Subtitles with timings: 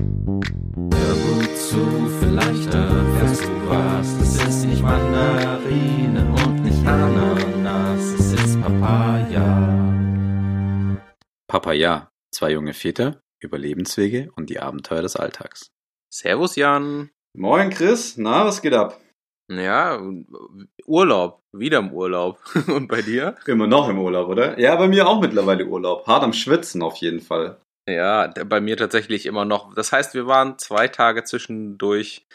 [0.00, 4.08] Hör gut zu, vielleicht erfährst du was.
[4.22, 9.36] Es ist nicht Mandarinen und nicht Ananas, es ist Papaya.
[11.46, 15.70] Papaya, zwei junge Väter, Überlebenswege und die Abenteuer des Alltags.
[16.08, 17.10] Servus Jan.
[17.36, 18.98] Moin Chris, na, was geht ab?
[19.50, 20.00] Ja,
[20.86, 22.38] Urlaub, wieder im Urlaub.
[22.68, 23.34] Und bei dir?
[23.46, 24.58] Immer noch im Urlaub, oder?
[24.60, 26.06] Ja, bei mir auch mittlerweile Urlaub.
[26.06, 27.60] Hart am Schwitzen auf jeden Fall.
[27.90, 29.74] Ja, bei mir tatsächlich immer noch.
[29.74, 32.26] Das heißt, wir waren zwei Tage zwischendurch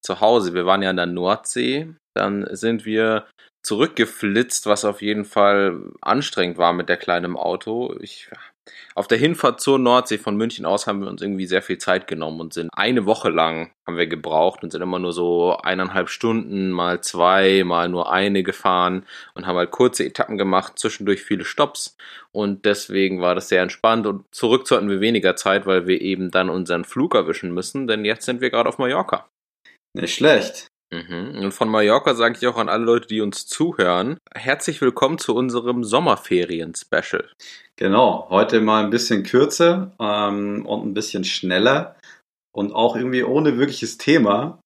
[0.00, 0.54] zu Hause.
[0.54, 1.94] Wir waren ja an der Nordsee.
[2.14, 3.26] Dann sind wir
[3.62, 7.96] zurückgeflitzt, was auf jeden Fall anstrengend war mit der kleinen Auto.
[8.00, 8.30] Ich,
[8.94, 12.06] auf der Hinfahrt zur Nordsee von München aus haben wir uns irgendwie sehr viel Zeit
[12.06, 16.08] genommen und sind eine Woche lang haben wir gebraucht und sind immer nur so eineinhalb
[16.08, 19.04] Stunden, mal zwei, mal nur eine gefahren
[19.34, 21.96] und haben halt kurze Etappen gemacht, zwischendurch viele Stops
[22.30, 26.00] und deswegen war das sehr entspannt und zurück zu hatten wir weniger Zeit, weil wir
[26.00, 29.28] eben dann unseren Flug erwischen müssen, denn jetzt sind wir gerade auf Mallorca.
[29.94, 30.71] Nicht schlecht.
[30.92, 31.38] Mhm.
[31.44, 35.34] Und von Mallorca sage ich auch an alle Leute, die uns zuhören, herzlich willkommen zu
[35.34, 37.30] unserem Sommerferien-Special.
[37.76, 41.96] Genau, heute mal ein bisschen kürzer ähm, und ein bisschen schneller
[42.54, 44.60] und auch irgendwie ohne wirkliches Thema,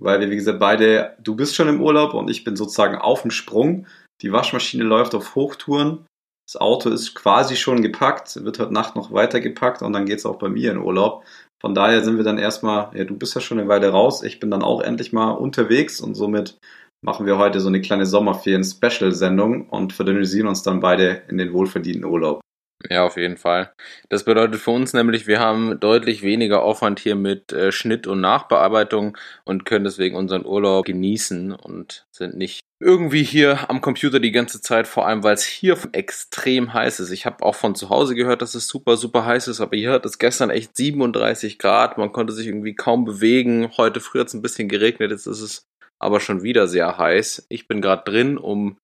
[0.00, 3.22] weil wir, wie gesagt, beide, du bist schon im Urlaub und ich bin sozusagen auf
[3.22, 3.88] dem Sprung.
[4.22, 6.06] Die Waschmaschine läuft auf Hochtouren.
[6.46, 10.26] Das Auto ist quasi schon gepackt, wird heute Nacht noch weiter gepackt und dann geht's
[10.26, 11.24] auch bei mir in Urlaub.
[11.64, 14.38] Von daher sind wir dann erstmal, ja, du bist ja schon eine Weile raus, ich
[14.38, 16.58] bin dann auch endlich mal unterwegs und somit
[17.00, 22.04] machen wir heute so eine kleine Sommerferien-Special-Sendung und verdünnisieren uns dann beide in den wohlverdienten
[22.04, 22.42] Urlaub.
[22.90, 23.72] Ja, auf jeden Fall.
[24.10, 28.20] Das bedeutet für uns nämlich, wir haben deutlich weniger Aufwand hier mit äh, Schnitt und
[28.20, 34.32] Nachbearbeitung und können deswegen unseren Urlaub genießen und sind nicht irgendwie hier am Computer die
[34.32, 37.10] ganze Zeit, vor allem weil es hier extrem heiß ist.
[37.10, 39.92] Ich habe auch von zu Hause gehört, dass es super, super heiß ist, aber hier
[39.92, 41.96] hat es gestern echt 37 Grad.
[41.96, 43.70] Man konnte sich irgendwie kaum bewegen.
[43.78, 45.66] Heute früh hat es ein bisschen geregnet, jetzt ist es
[45.98, 47.46] aber schon wieder sehr heiß.
[47.48, 48.76] Ich bin gerade drin, um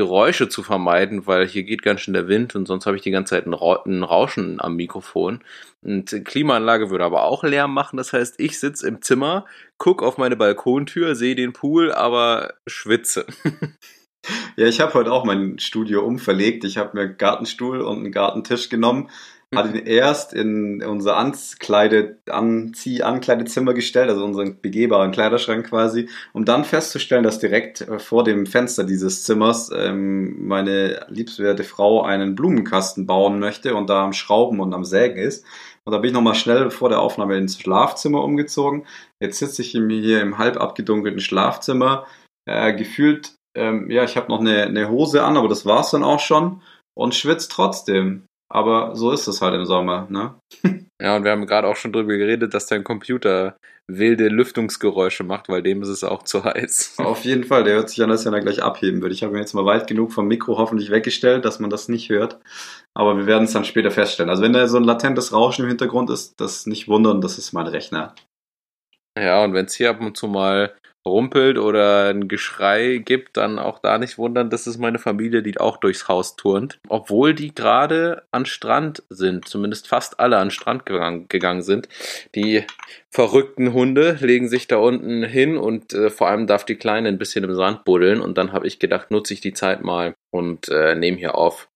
[0.00, 3.10] Geräusche zu vermeiden, weil hier geht ganz schön der Wind und sonst habe ich die
[3.10, 5.44] ganze Zeit ein, Ra ein Rauschen am Mikrofon.
[5.82, 7.98] Und Klimaanlage würde aber auch Lärm machen.
[7.98, 9.44] Das heißt, ich sitze im Zimmer,
[9.76, 13.26] guck auf meine Balkontür, sehe den Pool, aber schwitze.
[14.54, 16.64] Ja, ich habe heute auch mein Studio umverlegt.
[16.64, 19.08] Ich habe mir einen Gartenstuhl und einen Gartentisch genommen,
[19.54, 26.44] hatte ihn erst in unser Ankleide, Anzieh Ankleidezimmer gestellt, also unseren begehbaren Kleiderschrank quasi, um
[26.44, 32.36] dann festzustellen, dass direkt äh, vor dem Fenster dieses Zimmers ähm, meine liebswerte Frau einen
[32.36, 35.44] Blumenkasten bauen möchte und da am Schrauben und am Sägen ist.
[35.84, 38.86] Und da bin ich nochmal schnell vor der Aufnahme ins Schlafzimmer umgezogen.
[39.20, 42.06] Jetzt sitze ich hier im halb abgedunkelten Schlafzimmer.
[42.46, 46.04] Äh, gefühlt, ähm, ja, ich habe noch eine, eine Hose an, aber das war's dann
[46.04, 46.62] auch schon.
[46.94, 48.26] Und schwitze trotzdem.
[48.52, 50.34] Aber so ist es halt im Sommer, ne?
[51.02, 53.56] Ja, und wir haben gerade auch schon drüber geredet, dass dein Computer
[53.86, 56.96] wilde Lüftungsgeräusche macht, weil dem ist es auch zu heiß.
[56.98, 59.14] Auf jeden Fall, der hört sich an, als wenn er gleich abheben würde.
[59.14, 62.10] Ich habe ihn jetzt mal weit genug vom Mikro hoffentlich weggestellt, dass man das nicht
[62.10, 62.38] hört.
[62.94, 64.28] Aber wir werden es dann später feststellen.
[64.28, 67.52] Also wenn da so ein latentes Rauschen im Hintergrund ist, das nicht wundern, das ist
[67.52, 68.14] mein Rechner.
[69.18, 70.74] Ja, und wenn es hier ab und zu mal
[71.06, 75.58] rumpelt oder ein Geschrei gibt, dann auch da nicht wundern, das ist meine Familie, die
[75.58, 76.78] auch durchs Haus turnt.
[76.88, 81.88] Obwohl die gerade an Strand sind, zumindest fast alle an Strand gegangen, gegangen sind.
[82.34, 82.64] Die
[83.10, 87.18] verrückten Hunde legen sich da unten hin und äh, vor allem darf die Kleine ein
[87.18, 90.68] bisschen im Sand buddeln und dann habe ich gedacht, nutze ich die Zeit mal und
[90.68, 91.68] äh, nehme hier auf.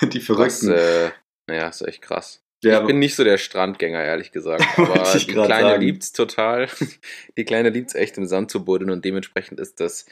[0.00, 0.72] Die Verrückten.
[0.72, 1.10] äh,
[1.50, 2.43] ja, ist echt krass.
[2.70, 4.64] Ja, Ich bin nicht so der Strandgänger, ehrlich gesagt.
[4.78, 5.82] Aber die Kleine sagen.
[5.82, 6.68] liebt's total.
[7.36, 10.06] Die Kleine liebt's echt im Sand zu buddeln und dementsprechend ist das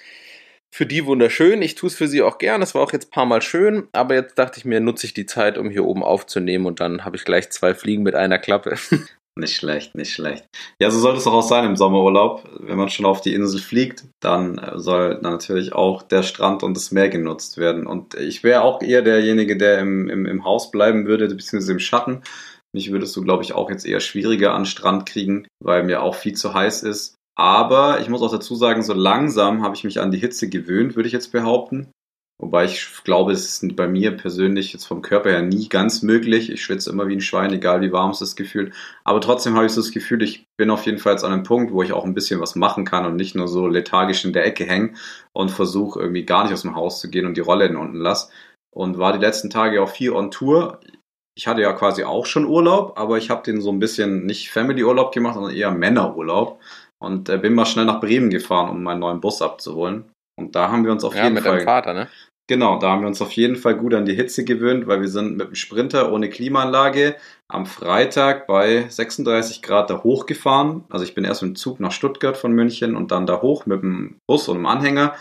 [0.70, 1.60] für die wunderschön.
[1.60, 2.60] Ich tue es für sie auch gern.
[2.62, 3.88] Das war auch jetzt ein paar Mal schön.
[3.92, 7.04] Aber jetzt dachte ich mir, nutze ich die Zeit, um hier oben aufzunehmen und dann
[7.04, 8.76] habe ich gleich zwei Fliegen mit einer Klappe.
[9.38, 10.44] Nicht schlecht, nicht schlecht.
[10.78, 12.46] Ja, so sollte es auch sein im Sommerurlaub.
[12.60, 16.76] Wenn man schon auf die Insel fliegt, dann äh, soll natürlich auch der Strand und
[16.76, 17.86] das Meer genutzt werden.
[17.86, 21.78] Und ich wäre auch eher derjenige, der im, im, im Haus bleiben würde, beziehungsweise im
[21.78, 22.22] Schatten.
[22.74, 26.14] Mich würdest du, glaube ich, auch jetzt eher schwieriger an Strand kriegen, weil mir auch
[26.14, 27.16] viel zu heiß ist.
[27.34, 30.94] Aber ich muss auch dazu sagen, so langsam habe ich mich an die Hitze gewöhnt,
[30.94, 31.90] würde ich jetzt behaupten.
[32.42, 36.50] Wobei ich glaube, es ist bei mir persönlich jetzt vom Körper her nie ganz möglich.
[36.50, 38.74] Ich schwitze immer wie ein Schwein, egal wie warm es ist gefühlt.
[39.04, 41.44] Aber trotzdem habe ich so das Gefühl, ich bin auf jeden Fall jetzt an einem
[41.44, 44.32] Punkt, wo ich auch ein bisschen was machen kann und nicht nur so lethargisch in
[44.32, 44.96] der Ecke hängen
[45.32, 47.98] und versuche irgendwie gar nicht aus dem Haus zu gehen und die Rolle in unten
[47.98, 48.32] lasse.
[48.74, 50.80] Und war die letzten Tage auch viel on Tour.
[51.36, 54.50] Ich hatte ja quasi auch schon Urlaub, aber ich habe den so ein bisschen nicht
[54.50, 56.60] Family-Urlaub gemacht, sondern eher Männerurlaub.
[56.98, 60.10] Und äh, bin mal schnell nach Bremen gefahren, um meinen neuen Bus abzuholen.
[60.36, 62.08] Und da haben wir uns auf ja, jeden mit Fall deinem Vater, ne?
[62.48, 65.08] Genau, da haben wir uns auf jeden Fall gut an die Hitze gewöhnt, weil wir
[65.08, 67.16] sind mit dem Sprinter ohne Klimaanlage
[67.46, 70.84] am Freitag bei 36 Grad da hochgefahren.
[70.90, 73.64] Also ich bin erst mit dem Zug nach Stuttgart von München und dann da hoch
[73.64, 75.14] mit dem Bus und dem Anhänger.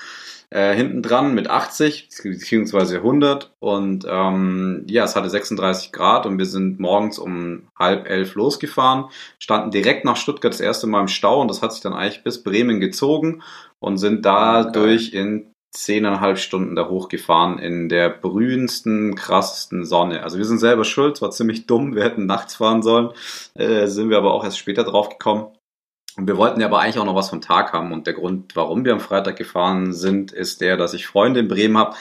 [0.53, 6.37] Äh, hinten dran mit 80 beziehungsweise 100 und ähm, ja, es hatte 36 Grad und
[6.39, 9.05] wir sind morgens um halb elf losgefahren,
[9.39, 12.25] standen direkt nach Stuttgart das erste Mal im Stau und das hat sich dann eigentlich
[12.25, 13.43] bis Bremen gezogen
[13.79, 20.23] und sind dadurch in zehneinhalb Stunden da hochgefahren in der brühendsten, krassesten Sonne.
[20.23, 23.11] Also wir sind selber schuld, war ziemlich dumm, wir hätten nachts fahren sollen,
[23.55, 25.47] äh, sind wir aber auch erst später drauf gekommen.
[26.17, 27.93] Und wir wollten ja aber eigentlich auch noch was vom Tag haben.
[27.93, 31.47] Und der Grund, warum wir am Freitag gefahren sind, ist der, dass ich Freunde in
[31.47, 31.95] Bremen habe,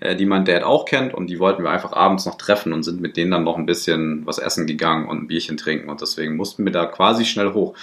[0.00, 2.82] äh, die mein Dad auch kennt und die wollten wir einfach abends noch treffen und
[2.82, 6.00] sind mit denen dann noch ein bisschen was essen gegangen und ein Bierchen trinken und
[6.00, 7.74] deswegen mussten wir da quasi schnell hoch.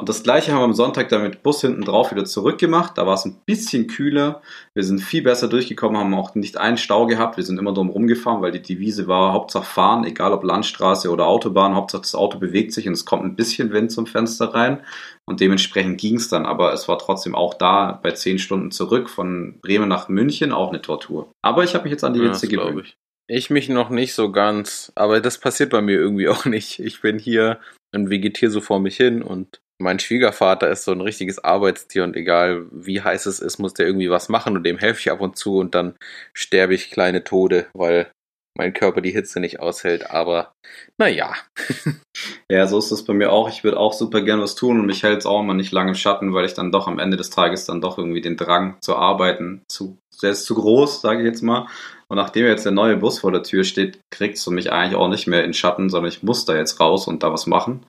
[0.00, 2.96] Und das gleiche haben wir am Sonntag dann mit Bus hinten drauf wieder zurückgemacht.
[2.96, 4.40] Da war es ein bisschen kühler.
[4.72, 7.36] Wir sind viel besser durchgekommen, haben auch nicht einen Stau gehabt.
[7.36, 11.26] Wir sind immer drum rumgefahren, weil die Devise war, Hauptsache fahren, egal ob Landstraße oder
[11.26, 11.74] Autobahn.
[11.74, 14.80] Hauptsache das Auto bewegt sich und es kommt ein bisschen Wind zum Fenster rein.
[15.26, 16.46] Und dementsprechend ging es dann.
[16.46, 20.70] Aber es war trotzdem auch da bei zehn Stunden zurück von Bremen nach München auch
[20.70, 21.30] eine Tortur.
[21.42, 22.86] Aber ich habe mich jetzt an die Hitze Ja, gewöhnt.
[22.86, 22.96] ich.
[23.28, 26.78] Ich mich noch nicht so ganz, aber das passiert bei mir irgendwie auch nicht.
[26.78, 27.60] Ich bin hier
[27.94, 32.16] und vegetiere so vor mich hin und mein Schwiegervater ist so ein richtiges Arbeitstier und
[32.16, 35.20] egal wie heiß es ist, muss der irgendwie was machen und dem helfe ich ab
[35.20, 35.96] und zu und dann
[36.34, 38.10] sterbe ich kleine Tode, weil
[38.56, 40.10] mein Körper die Hitze nicht aushält.
[40.10, 40.52] Aber
[40.98, 41.34] naja,
[42.50, 43.48] Ja, so ist das bei mir auch.
[43.48, 45.90] Ich würde auch super gern was tun und mich hält es auch immer nicht lange
[45.90, 48.76] im Schatten, weil ich dann doch am Ende des Tages dann doch irgendwie den Drang
[48.80, 51.68] zu arbeiten zu, der ist zu groß, sage ich jetzt mal.
[52.08, 55.08] Und nachdem jetzt der neue Bus vor der Tür steht, kriegst du mich eigentlich auch
[55.08, 57.86] nicht mehr in Schatten, sondern ich muss da jetzt raus und da was machen.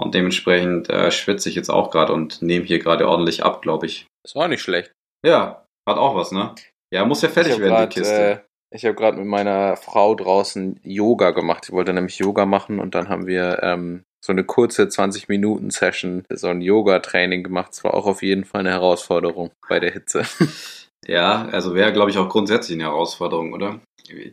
[0.00, 3.86] Und dementsprechend äh, schwitze ich jetzt auch gerade und nehme hier gerade ordentlich ab, glaube
[3.86, 4.06] ich.
[4.24, 4.92] ist auch nicht schlecht.
[5.24, 6.54] Ja, hat auch was, ne?
[6.92, 8.30] Ja, muss ja fertig werden, grad, die Kiste.
[8.30, 8.38] äh,
[8.72, 11.64] ich habe gerade mit meiner Frau draußen Yoga gemacht.
[11.66, 15.70] Ich wollte nämlich Yoga machen und dann haben wir ähm, so eine kurze 20 Minuten
[15.70, 17.72] Session, so ein Yoga-Training gemacht.
[17.72, 20.22] Das war auch auf jeden Fall eine Herausforderung bei der Hitze.
[21.06, 23.80] Ja, also wäre, glaube ich, auch grundsätzlich eine Herausforderung, oder?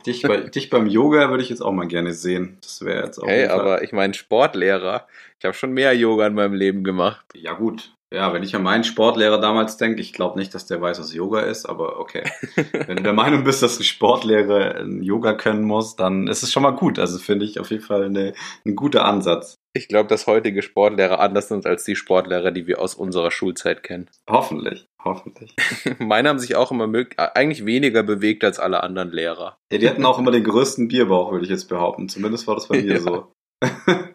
[0.06, 2.58] Dich, bei, dich beim Yoga würde ich jetzt auch mal gerne sehen.
[2.62, 3.26] Das wäre jetzt auch.
[3.26, 5.06] Hey, aber ich meine Sportlehrer.
[5.38, 7.24] Ich habe schon mehr Yoga in meinem Leben gemacht.
[7.34, 7.92] Ja, gut.
[8.10, 11.12] Ja, wenn ich an meinen Sportlehrer damals denke, ich glaube nicht, dass der weiß, was
[11.12, 12.24] Yoga ist, aber okay.
[12.86, 16.50] wenn du der Meinung bist, dass ein Sportlehrer ein Yoga können muss, dann ist es
[16.50, 16.98] schon mal gut.
[16.98, 18.32] Also finde ich auf jeden Fall eine,
[18.64, 19.56] ein guter Ansatz.
[19.78, 23.82] Ich glaube, dass heutige Sportlehrer anders sind als die Sportlehrer, die wir aus unserer Schulzeit
[23.82, 24.10] kennen.
[24.28, 25.54] Hoffentlich, hoffentlich.
[25.98, 29.56] Meine haben sich auch immer mög- eigentlich weniger bewegt als alle anderen Lehrer.
[29.72, 32.08] Ja, die hatten auch immer den größten Bierbauch, würde ich jetzt behaupten.
[32.08, 33.00] Zumindest war das bei mir Ja.
[33.00, 33.32] so.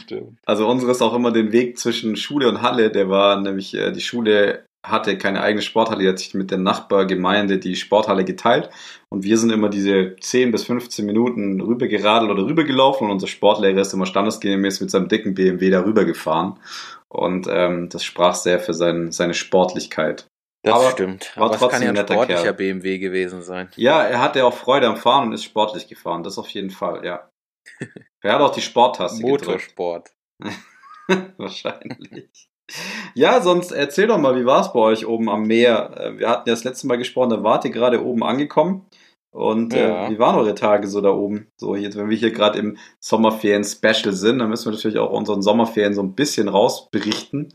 [0.00, 0.38] Stimmt.
[0.44, 4.00] Also unseres auch immer den Weg zwischen Schule und Halle, der war nämlich, äh, die
[4.00, 8.70] Schule hatte keine eigene Sporthalle, die hat sich mit der Nachbargemeinde die Sporthalle geteilt
[9.08, 13.80] und wir sind immer diese 10 bis 15 Minuten rübergeradelt oder rübergelaufen und unser Sportlehrer
[13.80, 16.58] ist immer standesgemäß mit seinem dicken BMW da rübergefahren
[17.08, 20.26] und ähm, das sprach sehr für sein, seine Sportlichkeit.
[20.64, 21.36] Das Aber stimmt.
[21.36, 22.54] war Aber es trotzdem kann ja ein netter sportlicher Kerl.
[22.54, 23.68] BMW gewesen sein.
[23.76, 27.04] Ja, er hatte auch Freude am Fahren und ist sportlich gefahren, das auf jeden Fall,
[27.04, 27.28] ja.
[28.24, 29.20] Er hat auch die Sporttaste.
[29.20, 30.12] Motorsport.
[31.36, 32.48] Wahrscheinlich.
[33.14, 35.90] Ja, sonst erzähl doch mal, wie war es bei euch oben am Meer?
[35.96, 38.86] Äh, Wir hatten ja das letzte Mal gesprochen, da wart ihr gerade oben angekommen.
[39.34, 40.06] Und Ja.
[40.06, 41.48] äh, wie waren eure Tage so da oben?
[41.58, 45.42] So, jetzt, wenn wir hier gerade im Sommerferien-Special sind, dann müssen wir natürlich auch unseren
[45.42, 47.54] Sommerferien so ein bisschen rausberichten.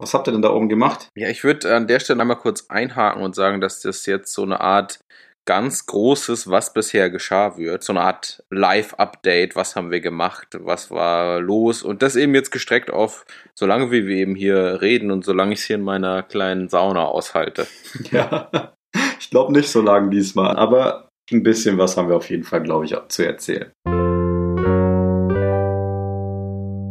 [0.00, 1.08] Was habt ihr denn da oben gemacht?
[1.16, 4.42] Ja, ich würde an der Stelle einmal kurz einhaken und sagen, dass das jetzt so
[4.42, 4.98] eine Art
[5.46, 7.82] ganz großes, was bisher geschah wird.
[7.82, 12.50] So eine Art Live-Update, was haben wir gemacht, was war los und das eben jetzt
[12.50, 16.22] gestreckt auf, solange wie wir eben hier reden und solange ich es hier in meiner
[16.22, 17.66] kleinen Sauna aushalte.
[18.10, 18.74] Ja,
[19.18, 22.62] ich glaube nicht so lange diesmal, aber ein bisschen was haben wir auf jeden Fall,
[22.62, 23.72] glaube ich, zu erzählen.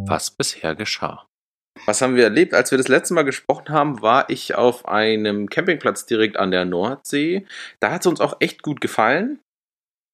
[0.08, 1.26] Was bisher geschah.
[1.86, 2.54] Was haben wir erlebt?
[2.54, 6.64] Als wir das letzte Mal gesprochen haben, war ich auf einem Campingplatz direkt an der
[6.64, 7.46] Nordsee.
[7.82, 9.40] Da hat es uns auch echt gut gefallen.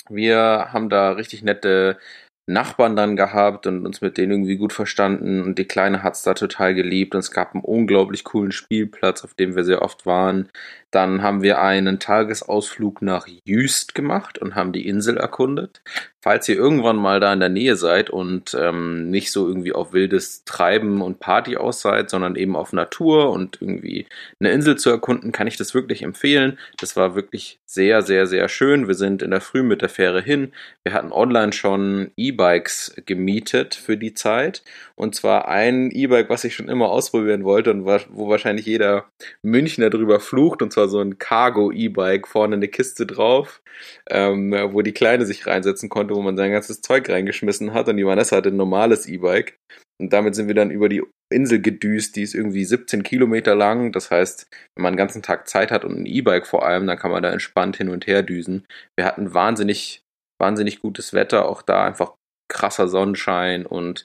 [0.10, 2.00] Wir haben da richtig nette
[2.48, 5.44] Nachbarn dann gehabt und uns mit denen irgendwie gut verstanden.
[5.44, 7.14] Und die Kleine hat es da total geliebt.
[7.14, 10.50] Und es gab einen unglaublich coolen Spielplatz, auf dem wir sehr oft waren.
[10.90, 15.84] Dann haben wir einen Tagesausflug nach Jüst gemacht und haben die Insel erkundet.
[16.22, 19.94] Falls ihr irgendwann mal da in der Nähe seid und ähm, nicht so irgendwie auf
[19.94, 24.06] wildes Treiben und Party aus seid, sondern eben auf Natur und irgendwie
[24.40, 26.60] eine Insel zu erkunden, kann ich das wirklich empfehlen.
[26.78, 28.88] Das war wirklich sehr, sehr, sehr schön.
[28.88, 30.52] Wir sind in der Früh mit der Fähre hin.
[30.84, 34.64] Wir hatten online schon E-Bikes gemietet für die Zeit.
[34.96, 39.06] Und zwar ein E-Bike, was ich schon immer ausprobieren wollte und wo wahrscheinlich jeder
[39.42, 40.62] Münchner drüber flucht.
[40.62, 43.62] Und zwar so ein Cargo-E-Bike, vorne eine Kiste drauf,
[44.10, 47.88] ähm, wo die Kleine sich reinsetzen konnte, wo man sein ganzes Zeug reingeschmissen hat.
[47.88, 49.56] Und die Vanessa hatte ein normales E-Bike.
[50.02, 53.94] Und damit sind wir dann über die Insel gedüst, die ist irgendwie 17 Kilometer lang.
[53.94, 56.98] Das heißt, wenn man den ganzen Tag Zeit hat und ein E-Bike vor allem, dann
[56.98, 58.66] kann man da entspannt hin und her düsen.
[58.98, 60.02] Wir hatten wahnsinnig,
[60.42, 62.16] wahnsinnig gutes Wetter, auch da einfach
[62.52, 64.04] krasser Sonnenschein und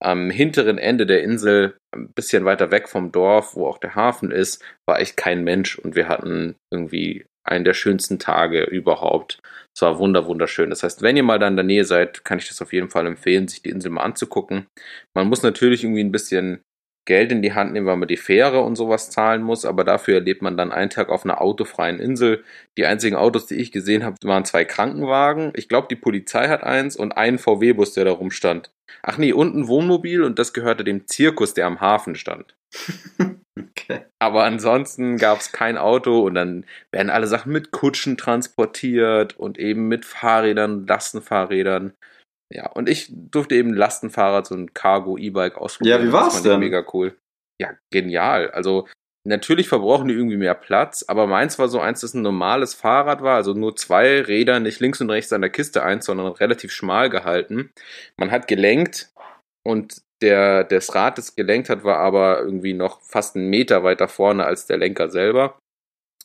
[0.00, 4.32] am hinteren Ende der Insel, ein bisschen weiter weg vom Dorf, wo auch der Hafen
[4.32, 9.38] ist, war echt kein Mensch und wir hatten irgendwie einen der schönsten Tage überhaupt.
[9.74, 10.70] Es war wunder, wunderschön.
[10.70, 12.90] Das heißt, wenn ihr mal da in der Nähe seid, kann ich das auf jeden
[12.90, 14.66] Fall empfehlen, sich die Insel mal anzugucken.
[15.14, 16.62] Man muss natürlich irgendwie ein bisschen
[17.04, 20.14] Geld in die Hand nehmen, weil man die Fähre und sowas zahlen muss, aber dafür
[20.14, 22.44] erlebt man dann einen Tag auf einer autofreien Insel.
[22.78, 25.52] Die einzigen Autos, die ich gesehen habe, waren zwei Krankenwagen.
[25.56, 28.70] Ich glaube, die Polizei hat eins und einen VW-Bus, der da rumstand.
[29.02, 32.54] Ach nee, und ein Wohnmobil und das gehörte dem Zirkus, der am Hafen stand.
[33.58, 34.06] okay.
[34.18, 39.58] Aber ansonsten gab es kein Auto und dann werden alle Sachen mit Kutschen transportiert und
[39.58, 41.94] eben mit Fahrrädern, Lastenfahrrädern.
[42.52, 46.00] Ja, und ich durfte eben Lastenfahrrad, so ein Cargo-E-Bike ausprobieren.
[46.00, 46.60] Ja, wie war's denn?
[46.60, 47.16] Mega cool.
[47.58, 48.50] Ja, genial.
[48.50, 48.88] Also
[49.24, 53.22] natürlich verbrauchen die irgendwie mehr Platz, aber meins war so eins, das ein normales Fahrrad
[53.22, 56.72] war, also nur zwei Räder, nicht links und rechts an der Kiste eins, sondern relativ
[56.72, 57.72] schmal gehalten.
[58.16, 59.12] Man hat gelenkt
[59.64, 64.08] und der, das Rad, das gelenkt hat, war aber irgendwie noch fast einen Meter weiter
[64.08, 65.58] vorne als der Lenker selber.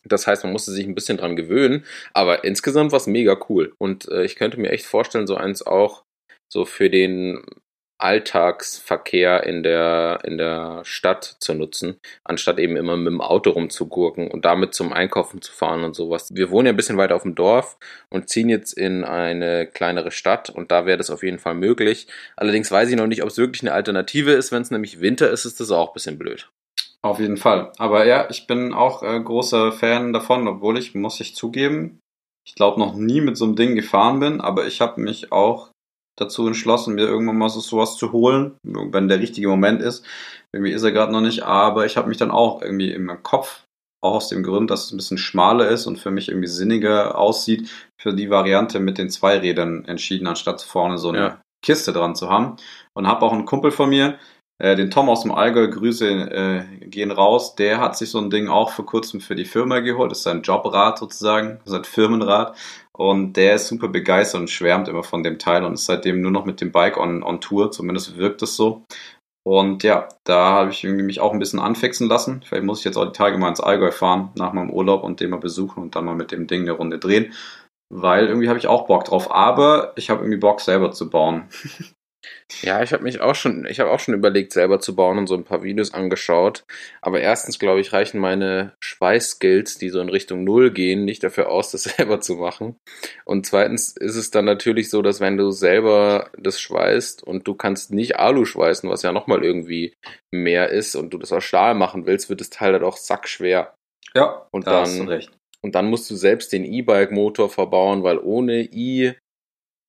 [0.06, 3.74] Das heißt, man musste sich ein bisschen dran gewöhnen, aber insgesamt war es mega cool.
[3.78, 6.04] Und äh, ich könnte mir echt vorstellen, so eins auch
[6.52, 7.44] so für den
[8.00, 14.30] Alltagsverkehr in der, in der Stadt zu nutzen, anstatt eben immer mit dem Auto rumzugurken
[14.30, 16.30] und damit zum Einkaufen zu fahren und sowas.
[16.34, 17.78] Wir wohnen ja ein bisschen weiter auf dem Dorf
[18.10, 22.08] und ziehen jetzt in eine kleinere Stadt und da wäre das auf jeden Fall möglich.
[22.36, 24.52] Allerdings weiß ich noch nicht, ob es wirklich eine Alternative ist.
[24.52, 26.50] Wenn es nämlich Winter ist, ist das auch ein bisschen blöd.
[27.02, 27.72] Auf jeden Fall.
[27.78, 32.00] Aber ja, ich bin auch äh, großer Fan davon, obwohl ich, muss ich zugeben,
[32.46, 35.70] ich glaube noch nie mit so einem Ding gefahren bin, aber ich habe mich auch
[36.18, 40.06] dazu entschlossen, mir irgendwann mal so sowas zu holen, wenn der richtige Moment ist.
[40.52, 43.24] Irgendwie ist er gerade noch nicht, aber ich habe mich dann auch irgendwie in meinem
[43.24, 43.64] Kopf,
[44.04, 47.18] auch aus dem Grund, dass es ein bisschen schmaler ist und für mich irgendwie sinniger
[47.18, 47.70] aussieht,
[48.00, 51.42] für die Variante mit den zwei Rädern entschieden, anstatt vorne so eine ja.
[51.64, 52.58] Kiste dran zu haben.
[52.94, 54.18] Und habe auch einen Kumpel von mir,
[54.60, 57.56] äh, den Tom aus dem Allgäu, Grüße äh, gehen raus.
[57.56, 60.12] Der hat sich so ein Ding auch vor kurzem für die Firma geholt.
[60.12, 62.56] Das ist sein Jobrad sozusagen, sein Firmenrad.
[62.92, 66.32] Und der ist super begeistert und schwärmt immer von dem Teil und ist seitdem nur
[66.32, 67.72] noch mit dem Bike on, on Tour.
[67.72, 68.86] Zumindest wirkt es so.
[69.44, 72.42] Und ja, da habe ich mich auch ein bisschen anfixen lassen.
[72.44, 75.20] Vielleicht muss ich jetzt auch die Tage mal ins Allgäu fahren nach meinem Urlaub und
[75.22, 77.32] den mal besuchen und dann mal mit dem Ding eine Runde drehen.
[77.90, 79.34] Weil irgendwie habe ich auch Bock drauf.
[79.34, 81.48] Aber ich habe irgendwie Bock selber zu bauen.
[82.62, 85.28] Ja, ich habe mich auch schon, ich habe auch schon überlegt, selber zu bauen und
[85.28, 86.64] so ein paar Videos angeschaut.
[87.02, 91.50] Aber erstens, glaube ich, reichen meine Schweißskills, die so in Richtung Null gehen, nicht dafür
[91.50, 92.78] aus, das selber zu machen.
[93.26, 97.56] Und zweitens ist es dann natürlich so, dass wenn du selber das schweißt und du
[97.56, 99.94] kannst nicht Alu schweißen, was ja nochmal irgendwie
[100.32, 103.76] mehr ist, und du das aus Stahl machen willst, wird das Teil dann auch sackschwer.
[104.16, 105.32] Ja, und da dann, hast du recht.
[105.62, 109.14] Und dann musst du selbst den E-Bike-Motor verbauen, weil ohne i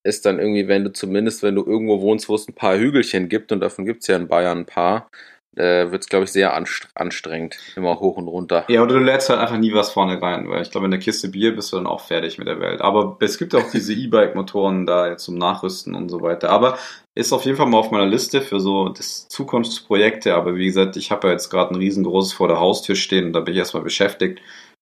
[0.09, 3.29] ist dann irgendwie, wenn du zumindest, wenn du irgendwo wohnst, wo es ein paar Hügelchen
[3.29, 5.09] gibt, und davon gibt es ja in Bayern ein paar,
[5.55, 7.57] äh, wird es, glaube ich, sehr anstrengend.
[7.75, 8.65] Immer hoch und runter.
[8.69, 10.99] Ja, oder du lädst halt einfach nie was vorne rein, weil ich glaube, in der
[10.99, 12.81] Kiste Bier bist du dann auch fertig mit der Welt.
[12.81, 16.49] Aber es gibt auch diese E-Bike-Motoren da zum Nachrüsten und so weiter.
[16.49, 16.77] Aber
[17.15, 20.35] ist auf jeden Fall mal auf meiner Liste für so das Zukunftsprojekte.
[20.35, 23.33] Aber wie gesagt, ich habe ja jetzt gerade ein riesengroßes vor der Haustür stehen und
[23.33, 24.39] da bin ich erstmal beschäftigt.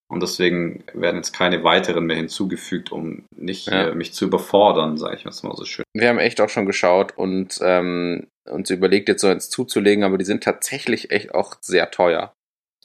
[0.09, 3.89] Und deswegen werden jetzt keine weiteren mehr hinzugefügt, um nicht ja.
[3.89, 5.83] äh, mich zu überfordern, sage ich jetzt mal so schön.
[5.93, 10.17] Wir haben echt auch schon geschaut und ähm, uns überlegt, jetzt so eins zuzulegen, aber
[10.17, 12.33] die sind tatsächlich echt auch sehr teuer.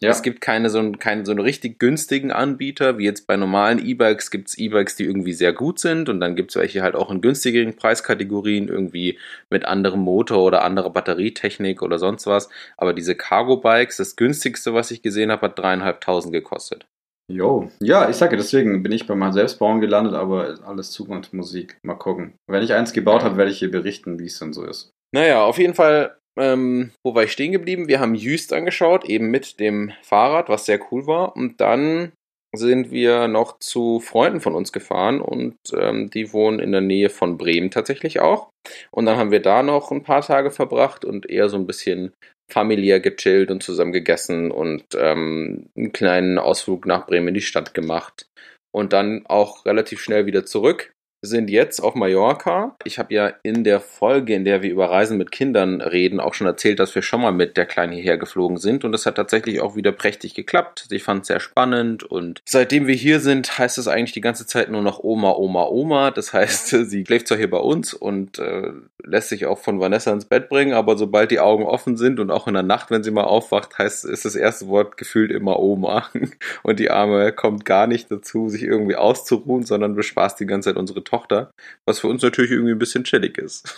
[0.02, 0.10] Ja.
[0.10, 4.32] Es gibt keine so, keine so einen richtig günstigen Anbieter, wie jetzt bei normalen E-Bikes
[4.32, 7.08] gibt es E-Bikes, die irgendwie sehr gut sind und dann gibt es welche halt auch
[7.12, 9.16] in günstigeren Preiskategorien, irgendwie
[9.48, 12.48] mit anderem Motor oder anderer Batterietechnik oder sonst was.
[12.76, 16.84] Aber diese Cargo-Bikes, das günstigste, was ich gesehen habe, hat dreieinhalbtausend gekostet.
[17.30, 21.78] Jo, ja, ich sage deswegen bin ich bei meinem Selbstbauen gelandet, aber alles Zukunftsmusik.
[21.82, 22.34] Mal gucken.
[22.48, 24.90] Wenn ich eins gebaut habe, werde ich hier berichten, wie es dann so ist.
[25.14, 27.88] Naja, auf jeden Fall, ähm, wo war ich stehen geblieben?
[27.88, 31.36] Wir haben Jüst angeschaut, eben mit dem Fahrrad, was sehr cool war.
[31.36, 32.12] Und dann
[32.54, 37.08] sind wir noch zu Freunden von uns gefahren und ähm, die wohnen in der Nähe
[37.08, 38.50] von Bremen tatsächlich auch.
[38.90, 42.12] Und dann haben wir da noch ein paar Tage verbracht und eher so ein bisschen
[42.52, 47.74] familiär gechillt und zusammen gegessen und ähm, einen kleinen Ausflug nach Bremen in die Stadt
[47.74, 48.28] gemacht.
[48.70, 50.94] Und dann auch relativ schnell wieder zurück.
[51.22, 52.76] Sind jetzt auf Mallorca.
[52.84, 56.34] Ich habe ja in der Folge, in der wir über Reisen mit Kindern reden, auch
[56.34, 59.14] schon erzählt, dass wir schon mal mit der Kleinen hierher geflogen sind und das hat
[59.14, 60.88] tatsächlich auch wieder prächtig geklappt.
[60.90, 64.46] Ich fand es sehr spannend und seitdem wir hier sind, heißt es eigentlich die ganze
[64.46, 66.10] Zeit nur noch Oma, Oma, Oma.
[66.10, 68.72] Das heißt, sie schläft zwar hier bei uns und äh,
[69.04, 72.32] lässt sich auch von Vanessa ins Bett bringen, aber sobald die Augen offen sind und
[72.32, 75.60] auch in der Nacht, wenn sie mal aufwacht, heißt ist das erste Wort gefühlt immer
[75.60, 76.08] Oma
[76.64, 80.76] und die Arme kommt gar nicht dazu, sich irgendwie auszuruhen, sondern bespaßt die ganze Zeit
[80.76, 81.50] unsere Tochter,
[81.86, 83.76] was für uns natürlich irgendwie ein bisschen chillig ist.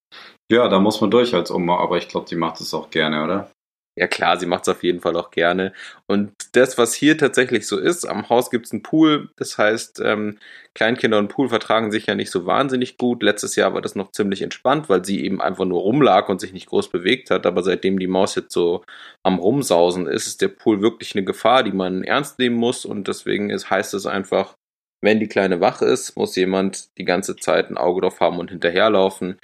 [0.50, 3.24] ja, da muss man durch als Oma, aber ich glaube, die macht es auch gerne,
[3.24, 3.50] oder?
[3.98, 5.72] Ja klar, sie macht es auf jeden Fall auch gerne.
[6.06, 9.30] Und das, was hier tatsächlich so ist, am Haus gibt es einen Pool.
[9.34, 10.38] Das heißt, ähm,
[10.74, 13.24] Kleinkinder und Pool vertragen sich ja nicht so wahnsinnig gut.
[13.24, 16.52] Letztes Jahr war das noch ziemlich entspannt, weil sie eben einfach nur rumlag und sich
[16.52, 17.44] nicht groß bewegt hat.
[17.44, 18.84] Aber seitdem die Maus jetzt so
[19.24, 22.84] am Rumsausen ist, ist der Pool wirklich eine Gefahr, die man ernst nehmen muss.
[22.84, 24.54] Und deswegen ist, heißt es einfach,
[25.00, 28.50] wenn die Kleine wach ist, muss jemand die ganze Zeit ein Auge drauf haben und
[28.50, 29.38] hinterherlaufen.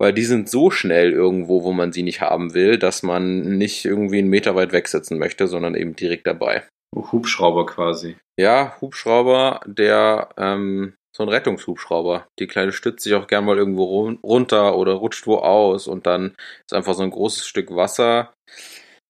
[0.00, 3.84] Weil die sind so schnell irgendwo, wo man sie nicht haben will, dass man nicht
[3.84, 6.62] irgendwie einen Meter weit wegsetzen möchte, sondern eben direkt dabei.
[6.94, 8.16] Hubschrauber quasi.
[8.38, 12.28] Ja, Hubschrauber, der ähm, so ein Rettungshubschrauber.
[12.38, 16.36] Die Kleine stützt sich auch gern mal irgendwo runter oder rutscht wo aus und dann
[16.64, 18.32] ist einfach so ein großes Stück Wasser,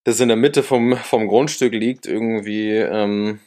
[0.05, 3.39] das in der Mitte vom, vom Grundstück liegt, irgendwie ähm,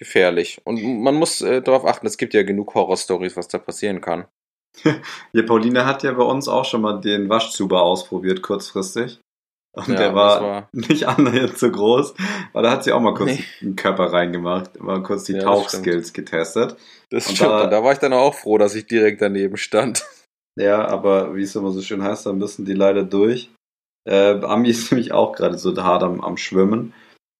[0.00, 0.60] gefährlich.
[0.64, 4.24] Und man muss äh, darauf achten, es gibt ja genug Horrorstories, was da passieren kann.
[5.32, 9.20] ja, Pauline hat ja bei uns auch schon mal den Waschzuber ausprobiert, kurzfristig.
[9.72, 12.14] Und ja, der war, war, nicht annähernd so groß,
[12.52, 13.44] weil da hat sie auch mal kurz nee.
[13.60, 16.76] den Körper reingemacht, mal kurz die ja, Tauchskills getestet.
[17.10, 20.04] Das und stimmt, da, da war ich dann auch froh, dass ich direkt daneben stand.
[20.58, 23.50] Ja, aber wie es immer so schön heißt, da müssen die leider durch.
[24.04, 26.92] Äh, Ami ist nämlich auch gerade so hart am, am Schwimmen.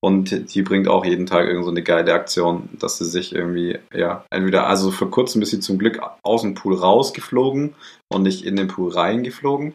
[0.03, 3.77] Und die bringt auch jeden Tag irgend so eine geile Aktion, dass sie sich irgendwie,
[3.93, 7.75] ja, entweder, also vor kurzem ist sie zum Glück aus dem Pool rausgeflogen
[8.09, 9.73] und nicht in den Pool reingeflogen.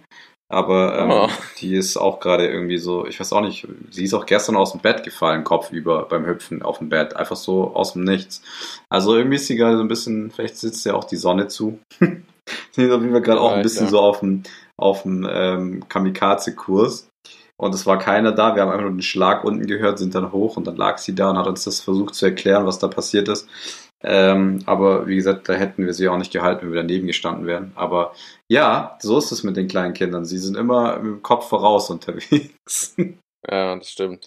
[0.48, 1.28] Aber ähm, oh.
[1.60, 4.72] die ist auch gerade irgendwie so, ich weiß auch nicht, sie ist auch gestern aus
[4.72, 8.42] dem Bett gefallen, kopfüber beim Hüpfen auf dem Bett, einfach so aus dem Nichts.
[8.88, 11.80] Also irgendwie ist sie gerade so ein bisschen, vielleicht sitzt ja auch die Sonne zu.
[12.00, 14.44] sie ist auf jeden Fall gerade auch ein bisschen so auf dem,
[14.76, 17.08] auf dem ähm, Kamikaze-Kurs.
[17.58, 18.54] Und es war keiner da.
[18.54, 21.14] Wir haben einfach nur den Schlag unten gehört, sind dann hoch und dann lag sie
[21.14, 23.48] da und hat uns das versucht zu erklären, was da passiert ist.
[24.02, 27.46] Ähm, aber wie gesagt, da hätten wir sie auch nicht gehalten, wenn wir daneben gestanden
[27.46, 27.72] wären.
[27.74, 28.12] Aber
[28.48, 30.24] ja, so ist es mit den kleinen Kindern.
[30.26, 32.94] Sie sind immer mit dem Kopf voraus unterwegs.
[33.48, 34.26] Ja, das stimmt.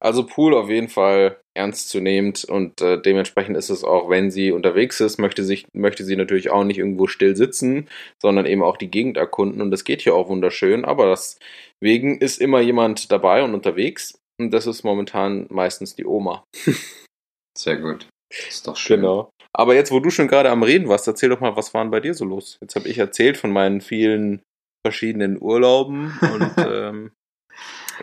[0.00, 5.00] Also Pool auf jeden Fall ernstzunehmend und äh, dementsprechend ist es auch, wenn sie unterwegs
[5.00, 7.88] ist, möchte, sich, möchte sie natürlich auch nicht irgendwo still sitzen,
[8.20, 12.40] sondern eben auch die Gegend erkunden und das geht hier auch wunderschön, aber deswegen ist
[12.40, 16.44] immer jemand dabei und unterwegs und das ist momentan meistens die Oma.
[17.56, 18.08] Sehr gut.
[18.48, 19.00] Ist doch schön.
[19.00, 19.30] Genau.
[19.52, 21.92] Aber jetzt, wo du schon gerade am Reden warst, erzähl doch mal, was war denn
[21.92, 22.58] bei dir so los?
[22.60, 24.42] Jetzt habe ich erzählt von meinen vielen
[24.84, 27.12] verschiedenen Urlauben und ähm,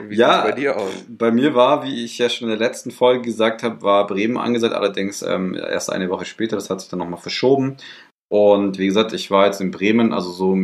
[0.08, 0.92] wie ja, bei dir aus?
[1.08, 4.38] Bei mir war, wie ich ja schon in der letzten Folge gesagt habe, war Bremen
[4.38, 7.78] angesagt, allerdings ähm, erst eine Woche später, das hat sich dann nochmal verschoben.
[8.30, 10.58] Und wie gesagt, ich war jetzt in Bremen, also so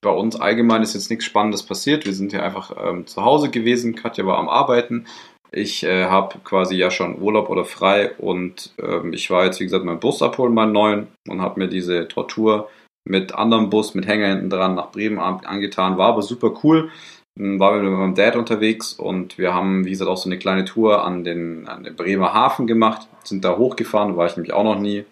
[0.00, 2.06] bei uns allgemein ist jetzt nichts Spannendes passiert.
[2.06, 5.06] Wir sind ja einfach ähm, zu Hause gewesen, Katja war am Arbeiten.
[5.50, 9.64] Ich äh, habe quasi ja schon Urlaub oder frei und ähm, ich war jetzt, wie
[9.64, 12.68] gesagt, meinen Bus abholen, meinen neuen und habe mir diese Tortur
[13.06, 15.98] mit anderem Bus, mit Hänger hinten dran nach Bremen angetan.
[15.98, 16.90] War aber super cool.
[17.38, 20.64] Hm, war mit meinem Dad unterwegs und wir haben, wie gesagt, auch so eine kleine
[20.64, 24.64] Tour an den, an den Bremer Hafen gemacht, sind da hochgefahren, war ich nämlich auch
[24.64, 25.04] noch nie,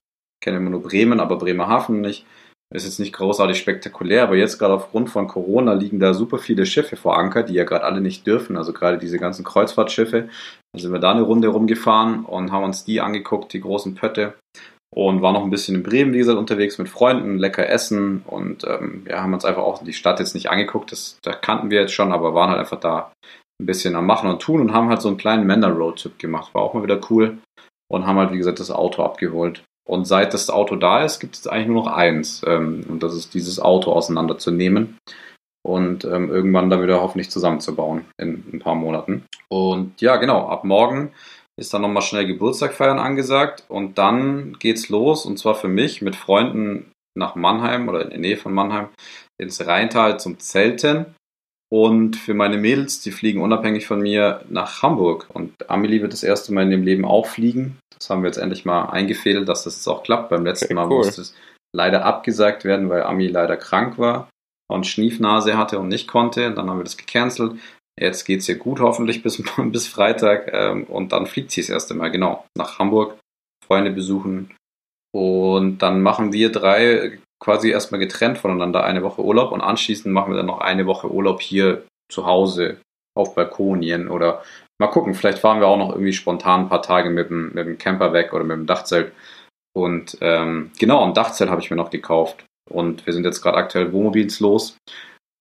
[0.43, 2.27] kenne immer nur Bremen, aber Bremer Hafen nicht.
[2.75, 6.65] Ist jetzt nicht großartig spektakulär, aber jetzt gerade aufgrund von Corona liegen da super viele
[6.65, 10.31] Schiffe vor Anker, die ja gerade alle nicht dürfen, also gerade diese ganzen Kreuzfahrtschiffe.
[10.73, 14.35] Da sind wir da eine Runde rumgefahren und haben uns die angeguckt, die großen Pötte
[14.95, 18.65] und war noch ein bisschen in Bremen, wie gesagt, unterwegs mit Freunden, lecker essen und
[18.65, 21.81] ähm, ja, haben uns einfach auch die Stadt jetzt nicht angeguckt, das, das kannten wir
[21.81, 23.13] jetzt schon, aber waren halt einfach da
[23.61, 26.63] ein bisschen am Machen und Tun und haben halt so einen kleinen Männer-Roadtrip gemacht, war
[26.63, 27.39] auch mal wieder cool
[27.91, 29.63] und haben halt, wie gesagt, das Auto abgeholt.
[29.89, 33.15] Und seit das Auto da ist, gibt es eigentlich nur noch eins ähm, und das
[33.15, 34.99] ist dieses Auto auseinanderzunehmen
[35.65, 39.25] und ähm, irgendwann dann wieder hoffentlich zusammenzubauen in ein paar Monaten.
[39.49, 41.13] Und ja, genau, ab morgen
[41.59, 46.03] ist dann nochmal schnell Geburtstag feiern angesagt und dann geht's los und zwar für mich
[46.03, 48.89] mit Freunden nach Mannheim oder in der Nähe von Mannheim
[49.39, 51.15] ins Rheintal zum Zelten
[51.73, 56.23] und für meine Mädels, die fliegen unabhängig von mir nach Hamburg und Amelie wird das
[56.23, 57.79] erste Mal in dem Leben auch fliegen.
[58.03, 60.29] Das haben wir jetzt endlich mal eingefädelt, dass das jetzt auch klappt.
[60.29, 60.99] Beim letzten Mal cool.
[60.99, 61.35] musste es
[61.75, 64.29] leider abgesagt werden, weil Ami leider krank war
[64.69, 66.49] und Schniefnase hatte und nicht konnte.
[66.49, 67.59] Und dann haben wir das gecancelt.
[67.99, 70.51] Jetzt geht es ihr gut, hoffentlich bis, bis Freitag.
[70.53, 73.19] Ähm, und dann fliegt sie das erste Mal, genau, nach Hamburg,
[73.65, 74.55] Freunde besuchen.
[75.15, 80.33] Und dann machen wir drei quasi erstmal getrennt voneinander eine Woche Urlaub und anschließend machen
[80.33, 82.81] wir dann noch eine Woche Urlaub hier zu Hause
[83.15, 84.43] auf Balkonien oder
[84.81, 87.67] mal gucken, vielleicht fahren wir auch noch irgendwie spontan ein paar Tage mit dem, mit
[87.67, 89.13] dem Camper weg oder mit dem Dachzelt.
[89.75, 92.45] Und ähm, genau, ein Dachzelt habe ich mir noch gekauft.
[92.71, 94.77] Und wir sind jetzt gerade aktuell wohnmobilslos.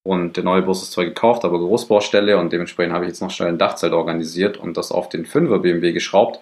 [0.03, 3.29] Und der neue Bus ist zwar gekauft, aber Großbaustelle und dementsprechend habe ich jetzt noch
[3.29, 6.39] schnell ein Dachzelt organisiert und das auf den 5er BMW geschraubt,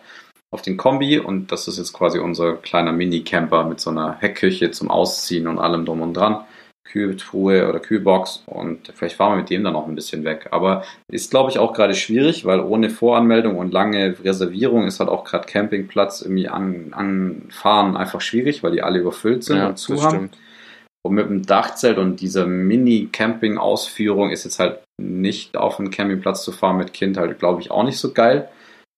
[0.51, 4.71] auf den Kombi und das ist jetzt quasi unser kleiner Mini-Camper mit so einer Heckküche
[4.71, 6.45] zum Ausziehen und allem drum und dran.
[6.85, 10.47] Kühltruhe oder Kühlbox und vielleicht fahren wir mit dem dann auch ein bisschen weg.
[10.51, 15.09] Aber ist, glaube ich, auch gerade schwierig, weil ohne Voranmeldung und lange Reservierung ist halt
[15.09, 19.77] auch gerade Campingplatz irgendwie an, anfahren einfach schwierig, weil die alle überfüllt sind Ja, und
[19.77, 20.15] zu haben.
[20.15, 20.37] stimmt.
[21.05, 26.51] Und mit dem Dachzelt und dieser Mini-Camping-Ausführung ist jetzt halt nicht auf einen Campingplatz zu
[26.51, 28.49] fahren mit Kind halt, glaube ich, auch nicht so geil.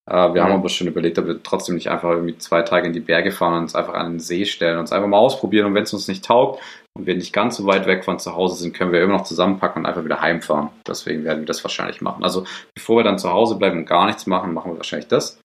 [0.09, 0.39] Äh, wir Mhm.
[0.39, 3.31] haben aber schon überlegt, ob wir trotzdem nicht einfach irgendwie zwei Tage in die Berge
[3.31, 5.67] fahren und uns einfach an den See stellen und uns einfach mal ausprobieren.
[5.67, 6.59] Und wenn es uns nicht taugt
[6.97, 9.23] und wir nicht ganz so weit weg von zu Hause sind, können wir immer noch
[9.23, 10.69] zusammenpacken und einfach wieder heimfahren.
[10.87, 12.23] Deswegen werden wir das wahrscheinlich machen.
[12.23, 15.39] Also bevor wir dann zu Hause bleiben und gar nichts machen, machen wir wahrscheinlich das.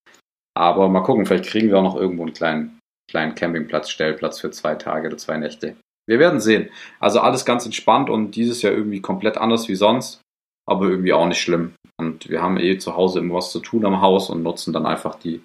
[0.57, 2.79] Aber mal gucken, vielleicht kriegen wir auch noch irgendwo einen kleinen,
[3.11, 5.77] kleinen Campingplatz, Stellplatz für zwei Tage oder zwei Nächte.
[6.09, 6.71] Wir werden sehen.
[7.01, 10.21] Also alles ganz entspannt und dieses Jahr irgendwie komplett anders wie sonst,
[10.69, 11.75] aber irgendwie auch nicht schlimm.
[11.99, 14.87] Und wir haben eh zu Hause immer was zu tun am Haus und nutzen dann
[14.87, 15.41] einfach die,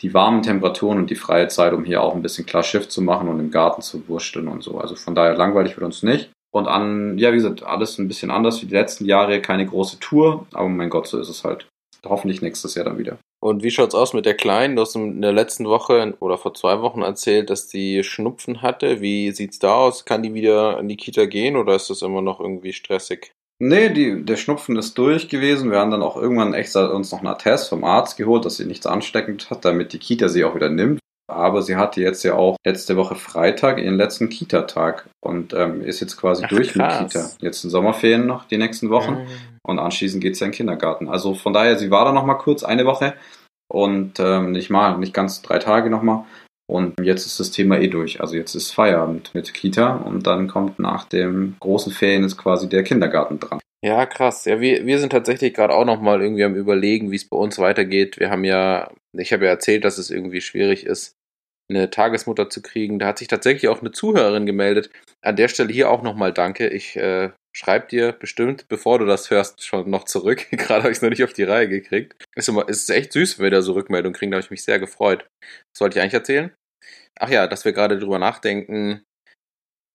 [0.00, 3.02] die warmen Temperaturen und die freie Zeit, um hier auch ein bisschen klar Schiff zu
[3.02, 4.78] machen und im Garten zu wursteln und so.
[4.78, 6.30] Also von daher langweilig wird uns nicht.
[6.50, 9.98] Und an, ja, wie gesagt, alles ein bisschen anders wie die letzten Jahre, keine große
[10.00, 11.66] Tour, aber mein Gott, so ist es halt.
[12.04, 13.18] Hoffentlich nächstes Jahr dann wieder.
[13.40, 14.76] Und wie schaut's aus mit der Kleinen?
[14.76, 19.00] Du hast in der letzten Woche oder vor zwei Wochen erzählt, dass die Schnupfen hatte.
[19.00, 20.04] Wie sieht's da aus?
[20.04, 23.32] Kann die wieder in die Kita gehen oder ist das immer noch irgendwie stressig?
[23.60, 25.70] Nee, die, der Schnupfen ist durch gewesen.
[25.70, 28.66] Wir haben dann auch irgendwann extra uns noch einen Attest vom Arzt geholt, dass sie
[28.66, 31.00] nichts ansteckend hat, damit die Kita sie auch wieder nimmt.
[31.30, 36.00] Aber sie hatte jetzt ja auch letzte Woche Freitag ihren letzten Kita-Tag und ähm, ist
[36.00, 37.02] jetzt quasi Ach, durch krass.
[37.02, 37.30] mit Kita.
[37.40, 39.26] Jetzt in Sommerferien noch die nächsten Wochen
[39.68, 41.08] und anschließend geht's ja in den Kindergarten.
[41.08, 43.14] Also von daher, sie war da noch mal kurz eine Woche
[43.70, 46.24] und ähm, nicht mal, nicht ganz drei Tage noch mal.
[46.70, 48.20] Und jetzt ist das Thema eh durch.
[48.20, 52.68] Also jetzt ist Feierabend mit Kita und dann kommt nach dem großen Ferien ist quasi
[52.68, 53.60] der Kindergarten dran.
[53.84, 54.44] Ja, krass.
[54.44, 57.36] Ja, wir, wir sind tatsächlich gerade auch noch mal irgendwie am überlegen, wie es bei
[57.36, 58.18] uns weitergeht.
[58.18, 61.14] Wir haben ja, ich habe ja erzählt, dass es irgendwie schwierig ist,
[61.70, 62.98] eine Tagesmutter zu kriegen.
[62.98, 64.90] Da hat sich tatsächlich auch eine Zuhörerin gemeldet.
[65.22, 66.68] An der Stelle hier auch nochmal Danke.
[66.68, 70.46] Ich äh, schreib dir bestimmt, bevor du das hörst, schon noch zurück.
[70.50, 72.14] Gerade habe ich es noch nicht auf die Reihe gekriegt.
[72.36, 74.30] Ist, immer, ist echt süß, wenn wir da so Rückmeldungen kriegen.
[74.30, 75.26] Da habe ich mich sehr gefreut.
[75.74, 76.54] Was wollte ich eigentlich erzählen?
[77.18, 79.02] Ach ja, dass wir gerade drüber nachdenken,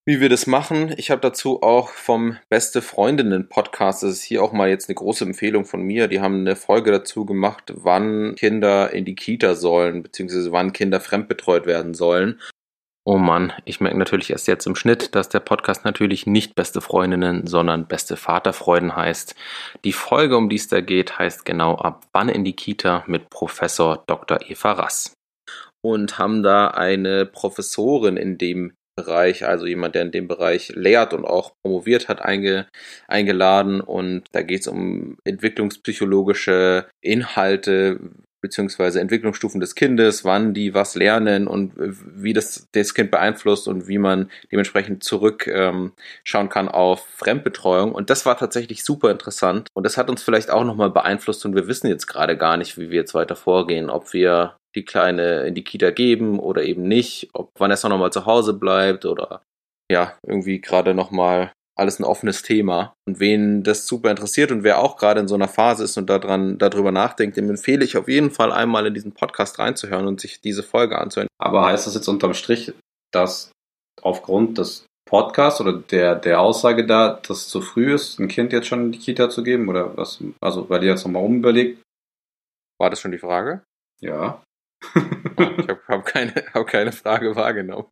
[0.06, 0.94] wie wir das machen.
[0.98, 4.96] Ich habe dazu auch vom Beste Freundinnen Podcast, das ist hier auch mal jetzt eine
[4.96, 6.08] große Empfehlung von mir.
[6.08, 11.00] Die haben eine Folge dazu gemacht, wann Kinder in die Kita sollen, beziehungsweise wann Kinder
[11.00, 12.38] fremdbetreut werden sollen.
[13.06, 16.80] Oh Mann, ich merke natürlich erst jetzt im Schnitt, dass der Podcast natürlich nicht Beste
[16.80, 19.34] Freundinnen, sondern Beste Vaterfreuden heißt.
[19.84, 23.28] Die Folge, um die es da geht, heißt genau ab wann in die Kita mit
[23.28, 24.38] Professor Dr.
[24.48, 25.12] Eva Rass.
[25.82, 31.12] Und haben da eine Professorin in dem Bereich, also jemand, der in dem Bereich lehrt
[31.12, 32.68] und auch promoviert hat, einge,
[33.06, 33.82] eingeladen.
[33.82, 38.00] Und da geht es um entwicklungspsychologische Inhalte
[38.44, 43.88] beziehungsweise Entwicklungsstufen des Kindes, wann die was lernen und wie das das Kind beeinflusst und
[43.88, 45.92] wie man dementsprechend zurück ähm,
[46.50, 47.92] kann auf Fremdbetreuung.
[47.92, 49.68] Und das war tatsächlich super interessant.
[49.72, 52.76] Und das hat uns vielleicht auch nochmal beeinflusst und wir wissen jetzt gerade gar nicht,
[52.76, 56.82] wie wir jetzt weiter vorgehen, ob wir die Kleine in die Kita geben oder eben
[56.82, 59.40] nicht, ob Vanessa nochmal zu Hause bleibt oder
[59.90, 62.94] ja, irgendwie gerade nochmal alles ein offenes Thema.
[63.06, 66.08] Und wen das super interessiert und wer auch gerade in so einer Phase ist und
[66.08, 70.20] daran, darüber nachdenkt, dem empfehle ich auf jeden Fall einmal in diesen Podcast reinzuhören und
[70.20, 71.28] sich diese Folge anzuhören.
[71.38, 72.72] Aber heißt das jetzt unterm Strich,
[73.12, 73.50] dass
[74.02, 78.52] aufgrund des Podcasts oder der, der Aussage da, dass es zu früh ist, ein Kind
[78.52, 79.68] jetzt schon in die Kita zu geben?
[79.68, 80.22] Oder was?
[80.40, 81.82] Also, weil ihr jetzt nochmal umüberlegt?
[82.80, 83.62] War das schon die Frage?
[84.00, 84.42] Ja.
[85.58, 87.86] Ich habe hab keine, hab keine Frage wahrgenommen.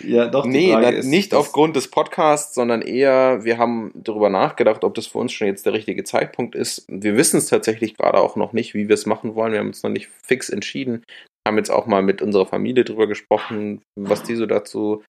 [0.00, 0.44] ja, doch.
[0.44, 4.84] die Nee, Frage na, ist, nicht aufgrund des Podcasts, sondern eher, wir haben darüber nachgedacht,
[4.84, 6.84] ob das für uns schon jetzt der richtige Zeitpunkt ist.
[6.88, 9.52] Wir wissen es tatsächlich gerade auch noch nicht, wie wir es machen wollen.
[9.52, 11.04] Wir haben uns noch nicht fix entschieden.
[11.46, 15.02] Haben jetzt auch mal mit unserer Familie drüber gesprochen, was die so dazu,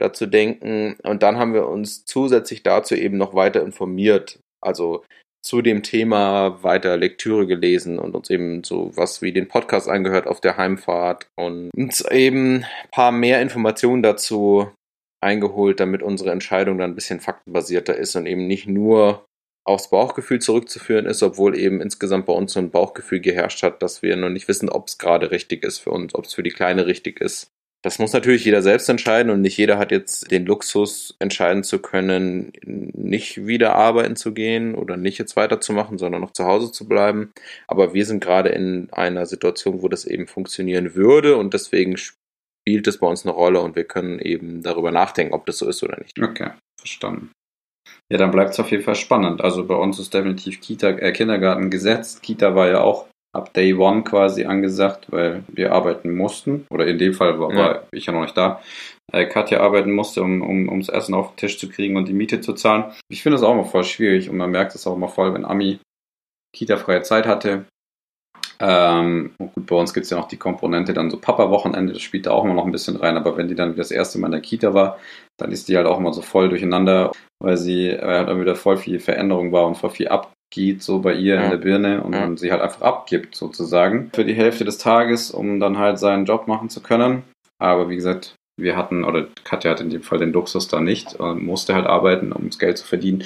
[0.00, 0.96] dazu denken.
[1.02, 4.40] Und dann haben wir uns zusätzlich dazu eben noch weiter informiert.
[4.60, 5.04] Also
[5.42, 10.26] zu dem Thema weiter Lektüre gelesen und uns eben so was wie den Podcast angehört
[10.26, 14.70] auf der Heimfahrt und uns eben ein paar mehr Informationen dazu
[15.20, 19.24] eingeholt, damit unsere Entscheidung dann ein bisschen faktenbasierter ist und eben nicht nur
[19.64, 24.02] aufs Bauchgefühl zurückzuführen ist, obwohl eben insgesamt bei uns so ein Bauchgefühl geherrscht hat, dass
[24.02, 26.50] wir noch nicht wissen, ob es gerade richtig ist für uns, ob es für die
[26.50, 27.52] Kleine richtig ist.
[27.82, 31.80] Das muss natürlich jeder selbst entscheiden und nicht jeder hat jetzt den Luxus, entscheiden zu
[31.80, 36.86] können, nicht wieder arbeiten zu gehen oder nicht jetzt weiterzumachen, sondern noch zu Hause zu
[36.86, 37.32] bleiben.
[37.66, 42.86] Aber wir sind gerade in einer Situation, wo das eben funktionieren würde und deswegen spielt
[42.86, 45.82] es bei uns eine Rolle und wir können eben darüber nachdenken, ob das so ist
[45.82, 46.22] oder nicht.
[46.22, 47.32] Okay, verstanden.
[48.12, 49.40] Ja, dann bleibt es auf jeden Fall spannend.
[49.40, 52.22] Also bei uns ist definitiv Kita, äh, Kindergarten gesetzt.
[52.22, 56.66] Kita war ja auch ab Day One quasi angesagt, weil wir arbeiten mussten.
[56.70, 57.58] Oder in dem Fall war, ja.
[57.58, 58.60] war ich ja noch nicht da.
[59.12, 62.12] Äh, Katja arbeiten musste, um, um ums Essen auf den Tisch zu kriegen und die
[62.12, 62.84] Miete zu zahlen.
[63.08, 65.44] Ich finde das auch immer voll schwierig und man merkt es auch immer voll, wenn
[65.44, 65.78] Ami
[66.54, 67.64] Kita-freie Zeit hatte.
[68.60, 72.26] Ähm, gut, bei uns gibt es ja noch die Komponente dann so Papa-Wochenende, das spielt
[72.26, 74.32] da auch immer noch ein bisschen rein, aber wenn die dann das erste Mal in
[74.32, 74.98] der Kita war,
[75.36, 78.54] dann ist die halt auch immer so voll durcheinander, weil sie äh, halt dann wieder
[78.54, 81.42] voll viel Veränderung war und voll viel ab, geht so bei ihr ja.
[81.42, 82.36] in der Birne und ja.
[82.36, 86.46] sie halt einfach abgibt sozusagen für die Hälfte des Tages, um dann halt seinen Job
[86.46, 87.24] machen zu können.
[87.58, 91.14] Aber wie gesagt, wir hatten, oder Katja hat in dem Fall den Luxus da nicht
[91.14, 93.24] und musste halt arbeiten, um das Geld zu verdienen.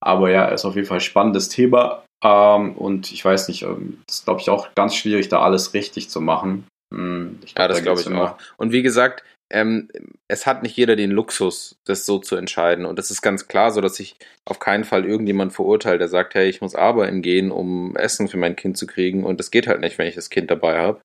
[0.00, 2.04] Aber ja, ist auf jeden Fall ein spannendes Thema.
[2.24, 5.74] Ähm, und ich weiß nicht, ähm, das ist glaube ich auch ganz schwierig, da alles
[5.74, 6.64] richtig zu machen.
[6.94, 8.36] Hm, glaub, ja, das da glaube ich auch.
[8.56, 9.88] Und wie gesagt, ähm,
[10.28, 12.84] es hat nicht jeder den Luxus, das so zu entscheiden.
[12.84, 16.34] Und das ist ganz klar so, dass ich auf keinen Fall irgendjemand verurteile, der sagt,
[16.34, 19.24] hey, ich muss arbeiten gehen, um Essen für mein Kind zu kriegen.
[19.24, 21.00] Und das geht halt nicht, wenn ich das Kind dabei habe.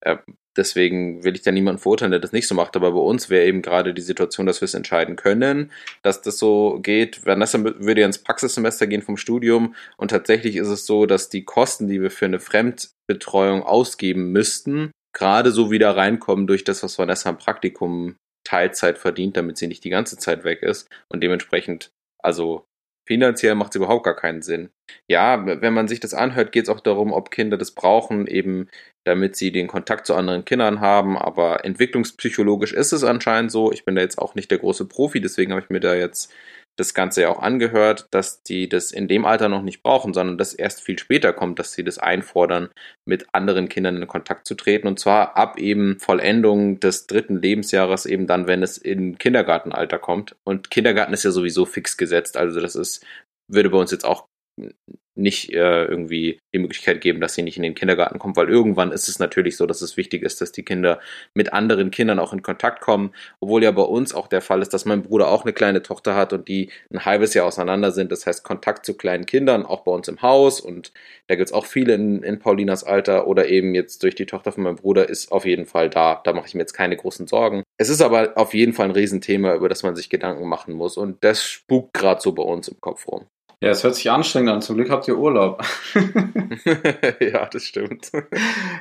[0.00, 0.16] Äh,
[0.56, 2.76] deswegen will ich da niemanden verurteilen, der das nicht so macht.
[2.76, 6.38] Aber bei uns wäre eben gerade die Situation, dass wir es entscheiden können, dass das
[6.38, 7.26] so geht.
[7.26, 9.74] Vanessa würde ja ins Praxissemester gehen vom Studium.
[9.96, 14.92] Und tatsächlich ist es so, dass die Kosten, die wir für eine Fremdbetreuung ausgeben müssten,
[15.12, 19.84] gerade so wieder reinkommen durch das, was Vanessa im Praktikum Teilzeit verdient, damit sie nicht
[19.84, 20.88] die ganze Zeit weg ist.
[21.08, 21.90] Und dementsprechend,
[22.22, 22.64] also
[23.06, 24.70] finanziell macht es überhaupt gar keinen Sinn.
[25.08, 28.68] Ja, wenn man sich das anhört, geht es auch darum, ob Kinder das brauchen, eben
[29.04, 31.16] damit sie den Kontakt zu anderen Kindern haben.
[31.16, 33.72] Aber entwicklungspsychologisch ist es anscheinend so.
[33.72, 36.32] Ich bin da jetzt auch nicht der große Profi, deswegen habe ich mir da jetzt
[36.78, 40.38] das Ganze ja auch angehört, dass die das in dem Alter noch nicht brauchen, sondern
[40.38, 42.68] dass erst viel später kommt, dass sie das einfordern,
[43.04, 44.86] mit anderen Kindern in Kontakt zu treten.
[44.86, 50.36] Und zwar ab eben Vollendung des dritten Lebensjahres, eben dann, wenn es in Kindergartenalter kommt.
[50.44, 52.36] Und Kindergarten ist ja sowieso fix gesetzt.
[52.36, 53.04] Also das ist,
[53.50, 54.28] würde bei uns jetzt auch
[55.18, 58.92] nicht äh, irgendwie die Möglichkeit geben, dass sie nicht in den Kindergarten kommt, weil irgendwann
[58.92, 61.00] ist es natürlich so, dass es wichtig ist, dass die Kinder
[61.34, 64.72] mit anderen Kindern auch in Kontakt kommen, obwohl ja bei uns auch der Fall ist,
[64.72, 68.12] dass mein Bruder auch eine kleine Tochter hat und die ein halbes Jahr auseinander sind,
[68.12, 70.92] das heißt Kontakt zu kleinen Kindern, auch bei uns im Haus und
[71.26, 74.52] da gibt es auch viele in, in Paulinas Alter oder eben jetzt durch die Tochter
[74.52, 77.26] von meinem Bruder ist auf jeden Fall da, da mache ich mir jetzt keine großen
[77.26, 77.64] Sorgen.
[77.76, 80.96] Es ist aber auf jeden Fall ein Riesenthema, über das man sich Gedanken machen muss
[80.96, 83.26] und das spukt gerade so bei uns im Kopf rum.
[83.60, 84.62] Ja, es hört sich anstrengend an.
[84.62, 85.60] Zum Glück habt ihr Urlaub.
[87.20, 88.12] ja, das stimmt.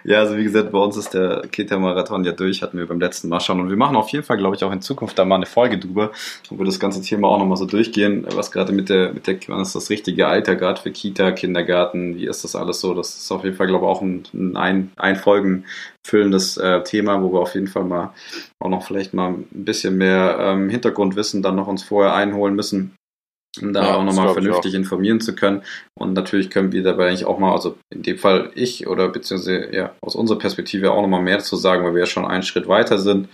[0.04, 3.28] Ja, also wie gesagt, bei uns ist der Kita-Marathon ja durch, hatten wir beim letzten
[3.28, 3.60] Mal schon.
[3.60, 5.80] Und wir machen auf jeden Fall, glaube ich, auch in Zukunft da mal eine Folge
[5.80, 6.12] drüber,
[6.50, 9.40] wo wir das ganze Thema auch nochmal so durchgehen, was gerade mit der, mit der,
[9.48, 12.94] wann ist das richtige Alter gerade für Kita, Kindergarten, wie ist das alles so?
[12.94, 15.66] Das ist auf jeden Fall, glaube ich, auch ein, ein, ein Folgen
[16.04, 18.14] füllendes äh, Thema, wo wir auf jeden Fall mal
[18.60, 22.97] auch noch vielleicht mal ein bisschen mehr ähm, Hintergrundwissen dann noch uns vorher einholen müssen
[23.62, 25.64] um da ja, auch nochmal vernünftig informieren zu können.
[26.00, 29.74] Und natürlich können wir dabei eigentlich auch mal, also in dem Fall ich oder beziehungsweise
[29.74, 32.68] ja, aus unserer Perspektive auch nochmal mehr zu sagen, weil wir ja schon einen Schritt
[32.68, 33.30] weiter sind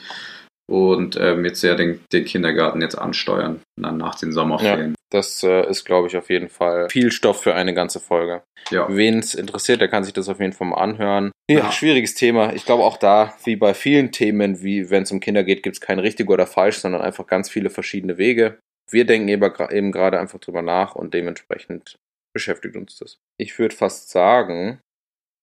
[0.69, 4.91] und ähm, jetzt ja den, den Kindergarten jetzt ansteuern, dann nach den Sommerferien.
[4.91, 8.43] Ja, das äh, ist, glaube ich, auf jeden Fall viel Stoff für eine ganze Folge.
[8.71, 8.87] Ja.
[8.89, 11.31] Wen es interessiert, der kann sich das auf jeden Fall mal anhören.
[11.49, 11.71] Ja, ja.
[11.71, 12.53] schwieriges Thema.
[12.53, 15.75] Ich glaube auch da, wie bei vielen Themen, wie wenn es um Kinder geht, gibt
[15.75, 18.59] es kein richtig oder falsch, sondern einfach ganz viele verschiedene Wege.
[18.89, 21.97] Wir denken eben gerade einfach drüber nach und dementsprechend
[22.33, 23.19] beschäftigt uns das.
[23.37, 24.79] Ich würde fast sagen,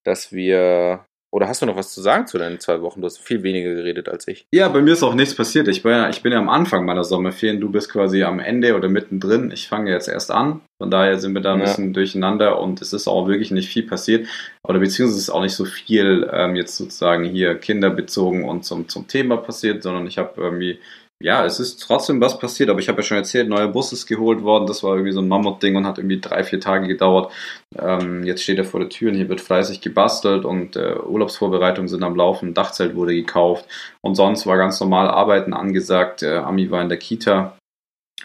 [0.04, 1.04] dass wir.
[1.32, 3.00] Oder hast du noch was zu sagen zu deinen zwei Wochen?
[3.00, 4.46] Du hast viel weniger geredet als ich.
[4.52, 5.68] Ja, bei mir ist auch nichts passiert.
[5.68, 7.60] Ich bin ja, ich bin ja am Anfang meiner Sommerferien.
[7.60, 9.52] Du bist quasi am Ende oder mittendrin.
[9.52, 10.60] Ich fange jetzt erst an.
[10.82, 11.66] Von daher sind wir da ein ja.
[11.66, 14.26] bisschen durcheinander und es ist auch wirklich nicht viel passiert.
[14.64, 19.06] Oder beziehungsweise ist auch nicht so viel ähm, jetzt sozusagen hier kinderbezogen und zum, zum
[19.06, 20.80] Thema passiert, sondern ich habe irgendwie
[21.22, 24.06] ja, es ist trotzdem was passiert, aber ich habe ja schon erzählt, neuer Bus ist
[24.06, 27.30] geholt worden, das war irgendwie so ein Mammutding und hat irgendwie drei, vier Tage gedauert.
[27.78, 31.88] Ähm, jetzt steht er vor der Tür und hier wird fleißig gebastelt und äh, Urlaubsvorbereitungen
[31.88, 33.66] sind am Laufen, Dachzelt wurde gekauft
[34.00, 36.22] und sonst war ganz normal Arbeiten angesagt.
[36.22, 37.56] Äh, Ami war in der Kita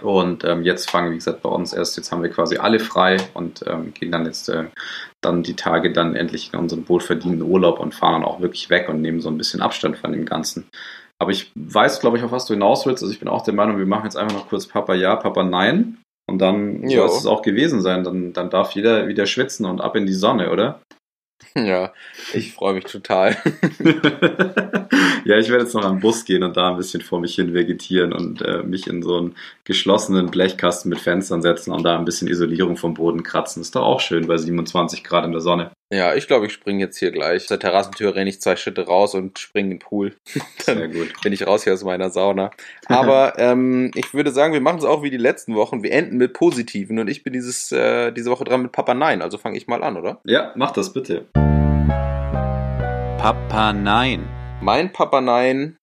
[0.02, 3.18] und ähm, jetzt fangen, wie gesagt, bei uns erst, jetzt haben wir quasi alle frei
[3.34, 4.66] und ähm, gehen dann jetzt äh,
[5.22, 8.90] dann die Tage dann endlich in unseren wohlverdienten Urlaub und fahren dann auch wirklich weg
[8.90, 10.70] und nehmen so ein bisschen Abstand von dem Ganzen.
[11.20, 13.04] Aber ich weiß, glaube ich, auf was du hinaus willst.
[13.04, 15.44] Also ich bin auch der Meinung, wir machen jetzt einfach noch kurz Papa ja, Papa
[15.44, 15.98] nein.
[16.28, 18.04] Und dann soll es auch gewesen sein.
[18.04, 20.82] Dann, dann darf jeder wieder schwitzen und ab in die Sonne, oder?
[21.56, 21.94] Ja,
[22.34, 23.38] ich freue mich total.
[25.30, 27.54] ja, ich werde jetzt noch am Bus gehen und da ein bisschen vor mich hin
[27.54, 32.06] vegetieren und äh, mich in so einen geschlossenen Blechkasten mit Fenstern setzen und da ein
[32.06, 33.62] bisschen Isolierung vom Boden kratzen.
[33.62, 35.72] Ist doch auch schön bei 27 Grad in der Sonne.
[35.92, 37.44] Ja, ich glaube, ich springe jetzt hier gleich.
[37.44, 40.16] Aus der Terrassentür renne ich zwei Schritte raus und springe in den Pool.
[40.66, 41.14] Dann Sehr gut.
[41.24, 42.52] bin ich raus hier aus meiner Sauna.
[42.88, 45.84] Aber ähm, ich würde sagen, wir machen es auch wie die letzten Wochen.
[45.84, 49.22] Wir enden mit Positiven und ich bin dieses, äh, diese Woche dran mit Papa Nein.
[49.22, 50.20] Also fange ich mal an, oder?
[50.24, 51.26] Ja, mach das bitte.
[53.18, 54.45] Papa Nein.
[54.66, 55.78] Mein Papa Nein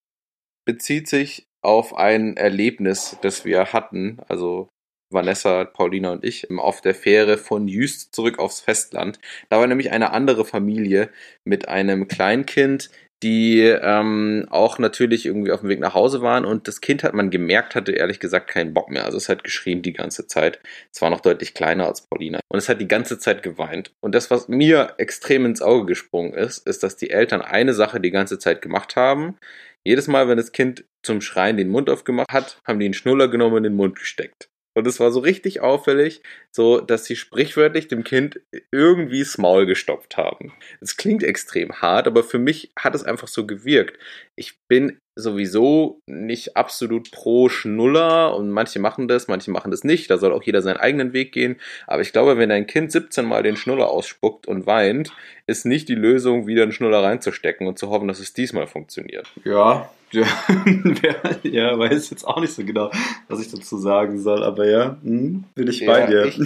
[0.67, 4.19] bezieht sich auf ein Erlebnis, das wir hatten.
[4.27, 4.71] Also
[5.09, 9.21] Vanessa, Paulina und ich auf der Fähre von Jüst zurück aufs Festland.
[9.51, 11.13] Da war nämlich eine andere Familie
[11.45, 12.91] mit einem Kleinkind,
[13.23, 17.15] die ähm, auch natürlich irgendwie auf dem Weg nach Hause waren und das Kind hat
[17.15, 19.05] man gemerkt, hatte ehrlich gesagt keinen Bock mehr.
[19.05, 20.61] Also es hat geschrien die ganze Zeit.
[20.93, 23.93] Es war noch deutlich kleiner als Paulina und es hat die ganze Zeit geweint.
[24.01, 28.01] Und das, was mir extrem ins Auge gesprungen ist, ist, dass die Eltern eine Sache
[28.01, 29.37] die ganze Zeit gemacht haben.
[29.85, 33.29] Jedes Mal, wenn das Kind zum Schreien den Mund aufgemacht hat, haben die einen Schnuller
[33.29, 34.49] genommen und in den Mund gesteckt.
[34.75, 40.17] Und es war so richtig auffällig, so dass sie sprichwörtlich dem Kind irgendwie Maul gestopft
[40.17, 40.53] haben.
[40.81, 43.99] Es klingt extrem hart, aber für mich hat es einfach so gewirkt.
[44.35, 50.11] Ich bin sowieso nicht absolut pro Schnuller und manche machen das, manche machen das nicht.
[50.11, 51.57] Da soll auch jeder seinen eigenen Weg gehen.
[51.87, 55.13] Aber ich glaube, wenn dein Kind 17 Mal den Schnuller ausspuckt und weint,
[55.47, 59.29] ist nicht die Lösung, wieder einen Schnuller reinzustecken und zu hoffen, dass es diesmal funktioniert.
[59.45, 62.91] Ja, ja, ja, weiß jetzt auch nicht so genau,
[63.29, 66.25] was ich dazu sagen soll, aber ja, hm, bin ich bei Ja, dir.
[66.27, 66.39] ich-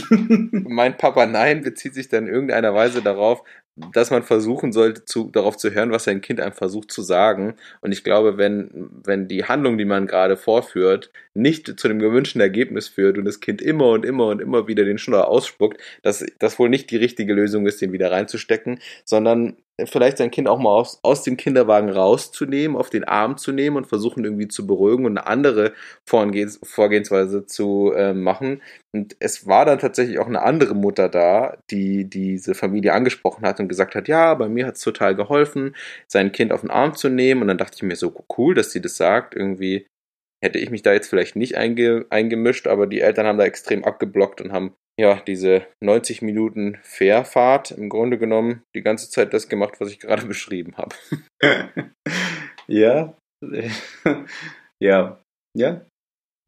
[0.52, 3.42] Mein Papa Nein bezieht sich dann in irgendeiner Weise darauf,
[3.92, 7.56] dass man versuchen sollte, zu, darauf zu hören, was sein Kind einem versucht zu sagen.
[7.82, 12.40] Und ich glaube, wenn, wenn die Handlung, die man gerade vorführt, nicht zu dem gewünschten
[12.40, 16.24] Ergebnis führt und das Kind immer und immer und immer wieder den Schnuller ausspuckt, dass
[16.38, 20.58] das wohl nicht die richtige Lösung ist, den wieder reinzustecken, sondern vielleicht sein Kind auch
[20.58, 24.66] mal aus, aus dem Kinderwagen rauszunehmen, auf den Arm zu nehmen und versuchen irgendwie zu
[24.66, 25.74] beruhigen und eine andere
[26.08, 28.62] Vorgehens, Vorgehensweise zu äh, machen.
[28.94, 33.60] Und es war dann tatsächlich auch eine andere Mutter da, die diese Familie angesprochen hat
[33.60, 35.76] und gesagt hat, ja, bei mir hat es total geholfen,
[36.08, 37.42] sein Kind auf den Arm zu nehmen.
[37.42, 39.34] Und dann dachte ich mir so, cool, dass sie das sagt.
[39.34, 39.86] Irgendwie
[40.42, 43.84] hätte ich mich da jetzt vielleicht nicht einge eingemischt, aber die Eltern haben da extrem
[43.84, 49.48] abgeblockt und haben ja diese 90 Minuten Fährfahrt im Grunde genommen die ganze Zeit das
[49.48, 50.94] gemacht, was ich gerade beschrieben habe.
[52.68, 53.16] ja,
[54.80, 55.20] ja,
[55.56, 55.86] ja.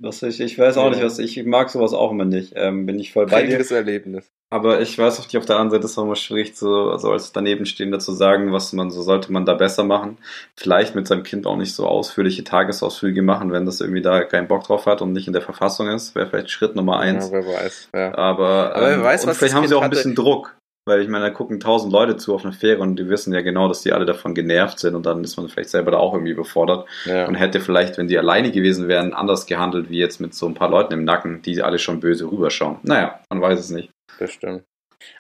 [0.00, 0.90] Was ich, ich weiß auch Ja.
[0.90, 2.52] nicht, was ich mag sowas auch immer nicht.
[2.56, 3.46] Ähm, bin ich voll bei dir.
[3.46, 4.30] Prägendes Erlebnis.
[4.50, 6.90] Aber ich weiß auch nicht, auf der anderen Seite ist es auch immer schwierig, so
[6.90, 10.16] also als Danebenstehender zu sagen, was man so sollte man da besser machen.
[10.56, 14.48] Vielleicht mit seinem Kind auch nicht so ausführliche Tagesausflüge machen, wenn das irgendwie da keinen
[14.48, 16.14] Bock drauf hat und nicht in der Verfassung ist.
[16.14, 17.26] Wäre vielleicht Schritt Nummer eins.
[17.26, 17.88] Ja, wer weiß.
[17.94, 18.16] Ja.
[18.16, 19.96] Aber, Aber wer ähm, weiß, und was vielleicht haben Kind sie auch ein hatte.
[19.96, 20.56] bisschen Druck.
[20.88, 23.42] Weil ich meine, da gucken tausend Leute zu auf einer Fähre und die wissen ja
[23.42, 26.14] genau, dass die alle davon genervt sind und dann ist man vielleicht selber da auch
[26.14, 27.26] irgendwie überfordert Ja.
[27.28, 30.54] und hätte vielleicht, wenn die alleine gewesen wären, anders gehandelt wie jetzt mit so ein
[30.54, 32.78] paar Leuten im Nacken, die alle schon böse rüberschauen.
[32.82, 33.90] Naja, man weiß es nicht.
[34.18, 34.64] Das stimmt.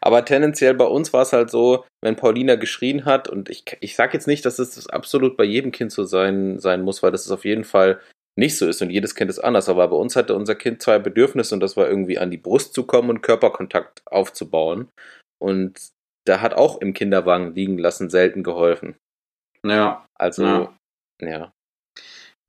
[0.00, 3.94] Aber tendenziell bei uns war es halt so, wenn Paulina geschrien hat, und ich, ich
[3.94, 7.12] sage jetzt nicht, dass es das absolut bei jedem Kind so sein, sein muss, weil
[7.12, 8.00] das ist auf jeden Fall
[8.36, 9.68] nicht so ist und jedes Kind ist anders.
[9.68, 12.72] Aber bei uns hatte unser Kind zwei Bedürfnisse und das war irgendwie an die Brust
[12.74, 14.88] zu kommen und Körperkontakt aufzubauen.
[15.40, 15.78] Und
[16.26, 18.96] da hat auch im Kinderwagen liegen lassen selten geholfen.
[19.64, 20.76] Ja, Also, Ja.
[21.20, 21.52] ja.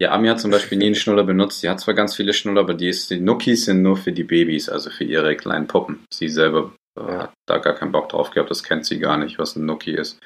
[0.02, 1.62] Ja, Ami hat zum Beispiel nie einen Schnuller benutzt.
[1.64, 4.24] Die hat zwar ganz viele Schnuller, aber die, ist, die Nookies sind nur für die
[4.24, 6.06] Babys, also für ihre kleinen Puppen.
[6.14, 7.20] Sie selber äh, Ja.
[7.24, 9.94] hat da gar keinen Bock drauf gehabt, das kennt sie gar nicht, was ein Nookie
[9.96, 10.20] ist.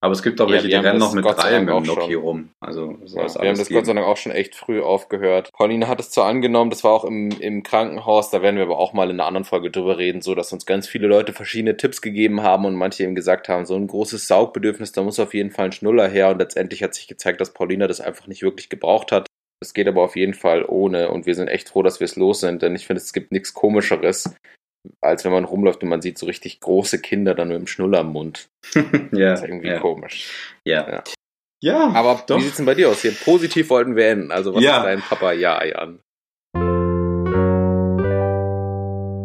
[0.00, 2.14] Aber es gibt auch welche, die rennen noch mit Gott drei mit dem schon.
[2.14, 2.50] rum.
[2.60, 3.78] Also soll Ja, es wir haben das geben.
[3.78, 5.50] Gott sei Dank auch schon echt früh aufgehört.
[5.52, 8.78] Pauline hat es zwar angenommen, das war auch im, im Krankenhaus, da werden wir aber
[8.78, 11.76] auch mal in einer anderen Folge drüber reden, so dass uns ganz viele Leute verschiedene
[11.76, 15.34] Tipps gegeben haben und manche eben gesagt haben, so ein großes Saugbedürfnis, da muss auf
[15.34, 18.42] jeden Fall ein Schnuller her und letztendlich hat sich gezeigt, dass Paulina das einfach nicht
[18.42, 19.26] wirklich gebraucht hat.
[19.62, 22.16] Es geht aber auf jeden Fall ohne und wir sind echt froh, dass wir es
[22.16, 24.34] los sind, denn ich finde, es gibt nichts komischeres,
[25.00, 28.00] als wenn man rumläuft und man sieht so richtig große Kinder dann mit dem Schnuller
[28.00, 28.48] im Mund.
[28.74, 28.82] ja,
[29.30, 30.54] Das ist irgendwie ja, komisch.
[30.64, 30.88] ja.
[30.90, 31.04] Ja.
[31.62, 32.36] Ja, Aber doch.
[32.38, 33.00] wie sieht's denn bei dir aus?
[33.00, 34.30] Hier positiv wollten wir enden.
[34.30, 34.78] Also was Ja.
[34.78, 35.98] ist dein Papa Ja, Jan?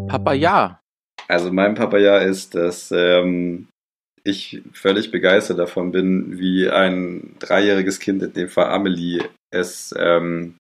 [0.08, 0.80] Papa ja.
[1.28, 3.68] Also mein Papaya ist, dass ähm,
[4.24, 10.56] ich völlig begeistert davon bin, wie ein dreijähriges Kind, in dem Fall Amelie, es ähm,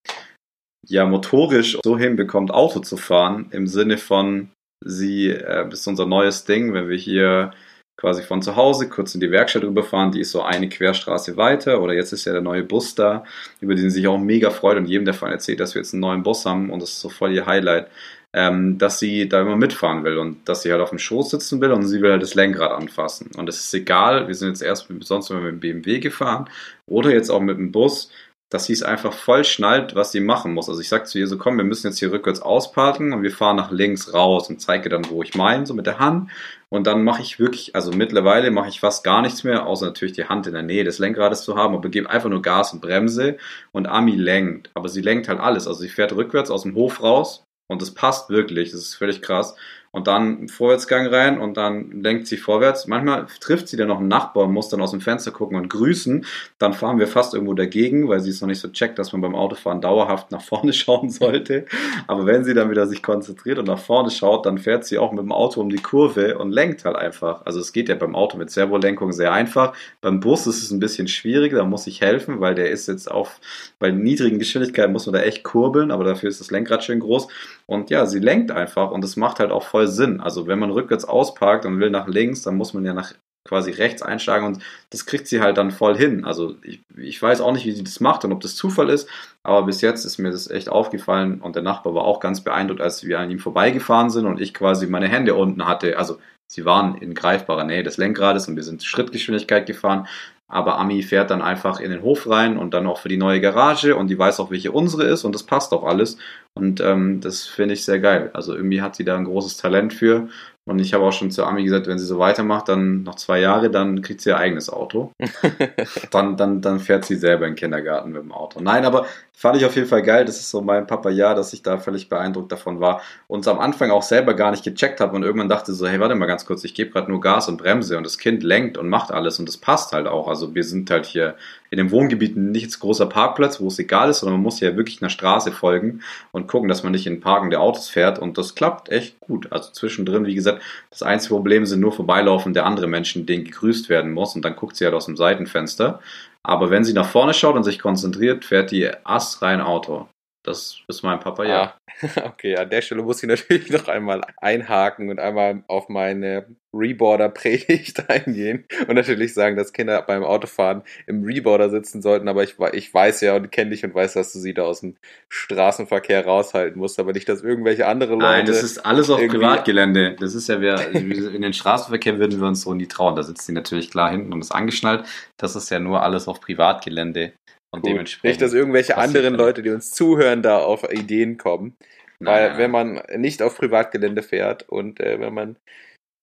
[0.88, 4.50] ja motorisch so hinbekommt, Auto zu fahren, im Sinne von,
[4.82, 7.52] sie, äh, ist unser neues Ding, wenn wir hier
[7.98, 11.82] quasi von zu Hause kurz in die Werkstatt rüberfahren, die ist so eine Querstraße weiter
[11.82, 13.24] oder jetzt ist ja der neue Bus da,
[13.60, 16.02] über den sie sich auch mega freut und jedem davon erzählt, dass wir jetzt einen
[16.02, 17.88] neuen Bus haben und das ist so voll ihr Highlight.
[18.34, 21.60] ähm, dass sie da immer mitfahren will und dass sie halt auf dem Schoß sitzen
[21.62, 23.30] will und sie will halt das Lenkrad anfassen.
[23.38, 26.50] Und es ist egal, wir sind jetzt erst sonst immer mit dem BMW gefahren
[26.88, 28.10] oder jetzt auch mit dem Bus
[28.52, 30.68] dass sie es einfach voll schnallt, was sie machen muss.
[30.68, 33.32] Also ich sag zu ihr so, komm, wir müssen jetzt hier rückwärts ausparken und wir
[33.32, 36.30] fahren nach links raus und zeige dann, wo ich meine, so mit der Hand.
[36.68, 40.16] Und dann mache ich wirklich, also mittlerweile mache ich fast gar nichts mehr, außer natürlich
[40.16, 42.82] die Hand in der Nähe des Lenkrades zu haben, aber gebe einfach nur Gas und
[42.82, 43.38] Bremse
[43.72, 44.70] und Ami lenkt.
[44.74, 45.66] Aber sie lenkt halt alles.
[45.66, 48.72] Also sie fährt rückwärts aus dem Hof raus und das passt wirklich.
[48.72, 49.56] Das ist völlig krass
[49.92, 52.88] und dann Vorwärtsgang rein und dann lenkt sie vorwärts.
[52.88, 55.68] Manchmal trifft sie dann noch einen Nachbar und muss dann aus dem Fenster gucken und
[55.68, 56.26] grüßen.
[56.60, 59.20] Dann fahren wir fast irgendwo dagegen, weil sie es noch nicht so checkt, dass man
[59.20, 61.66] beim Autofahren dauerhaft nach vorne schauen sollte.
[62.08, 65.12] Aber wenn sie dann wieder sich konzentriert und nach vorne schaut, dann fährt sie auch
[65.12, 67.46] mit dem Auto um die Kurve und lenkt halt einfach.
[67.46, 69.74] Also es geht ja beim Auto mit Servolenkung sehr einfach.
[70.00, 73.12] Beim Bus ist es ein bisschen schwierig, da muss ich helfen, weil der ist jetzt
[73.12, 73.42] auf,
[73.78, 77.28] bei niedrigen Geschwindigkeiten muss man da echt kurbeln, aber dafür ist das Lenkrad schön groß.
[77.66, 80.22] Und ja, sie lenkt einfach und es macht halt auch voll Sinn.
[80.22, 83.14] Also wenn man rückwärts ausparkt und will nach links, dann muss man ja nach
[83.44, 86.26] quasi rechts einschlagen und das kriegt sie halt dann voll hin.
[86.26, 89.10] Also ich, ich weiß auch nicht, wie sie das macht und ob das Zufall ist,
[89.44, 92.82] aber bis jetzt ist mir das echt aufgefallen und der Nachbar war auch ganz beeindruckt,
[92.82, 95.98] als wir an ihm vorbeigefahren sind und ich quasi meine Hände unten hatte.
[95.98, 100.08] Also sie waren in greifbarer Nähe des Lenkrades und wir sind Schrittgeschwindigkeit gefahren
[100.52, 103.40] aber Ami fährt dann einfach in den Hof rein und dann auch für die neue
[103.40, 106.18] Garage und die weiß auch, welche unsere ist und das passt auch alles.
[106.54, 108.30] Und ähm, das finde ich sehr geil.
[108.34, 110.28] Also irgendwie hat sie da ein großes Talent für
[110.66, 113.40] und ich habe auch schon zu Ami gesagt, wenn sie so weitermacht, dann noch zwei
[113.40, 115.12] Jahre, dann kriegt sie ihr eigenes Auto.
[116.12, 118.60] dann, dann, dann fährt sie selber in den Kindergarten mit dem Auto.
[118.62, 120.24] Nein, aber fand ich auf jeden Fall geil.
[120.24, 123.60] Das ist so mein Papa ja, dass ich da völlig beeindruckt davon war und am
[123.60, 126.46] Anfang auch selber gar nicht gecheckt habe und irgendwann dachte so, hey, warte mal ganz
[126.46, 129.40] kurz, ich gebe gerade nur Gas und Bremse und das Kind lenkt und macht alles
[129.40, 130.28] und das passt halt auch.
[130.28, 131.36] Also wir sind halt hier
[131.72, 134.76] in dem Wohngebiet nicht jetzt großer Parkplatz, wo es egal ist, sondern man muss ja
[134.76, 136.02] wirklich einer Straße folgen
[136.34, 139.52] und gucken, dass man nicht in parkende Autos fährt und das klappt echt gut.
[139.52, 143.88] Also zwischendrin, wie gesagt, das einzige Problem sind nur vorbeilaufen der andere Menschen, denen gegrüßt
[143.88, 146.02] werden muss und dann guckt sie halt aus dem Seitenfenster.
[146.44, 150.08] Aber wenn sie nach vorne schaut und sich konzentriert, fährt die Ass rein Auto.
[150.44, 151.76] Das ist mein Papa, ja.
[152.02, 156.48] Ah, okay, an der Stelle muss ich natürlich noch einmal einhaken und einmal auf meine
[156.74, 162.56] Reboarder-Predigt eingehen und natürlich sagen, dass Kinder beim Autofahren im Reboarder sitzen sollten, aber ich,
[162.74, 164.96] ich weiß ja und kenne dich und weiß, dass du sie da aus dem
[165.30, 168.26] Straßenverkehr raushalten musst, aber nicht, dass irgendwelche andere Leute.
[168.26, 170.16] Nein, das ist alles auf Privatgelände.
[170.20, 173.16] Das ist ja, wir, in den Straßenverkehr würden wir uns so nie trauen.
[173.16, 175.06] Da sitzt sie natürlich klar hinten und ist angeschnallt.
[175.38, 177.34] Das ist ja nur alles auf Privatgelände.
[177.74, 177.92] Und Gut.
[177.92, 178.26] dementsprechend.
[178.26, 181.78] Nicht, dass irgendwelche anderen Leute, die uns zuhören, da auf Ideen kommen.
[182.20, 185.58] Weil wenn man nicht auf Privatgelände fährt und äh, wenn man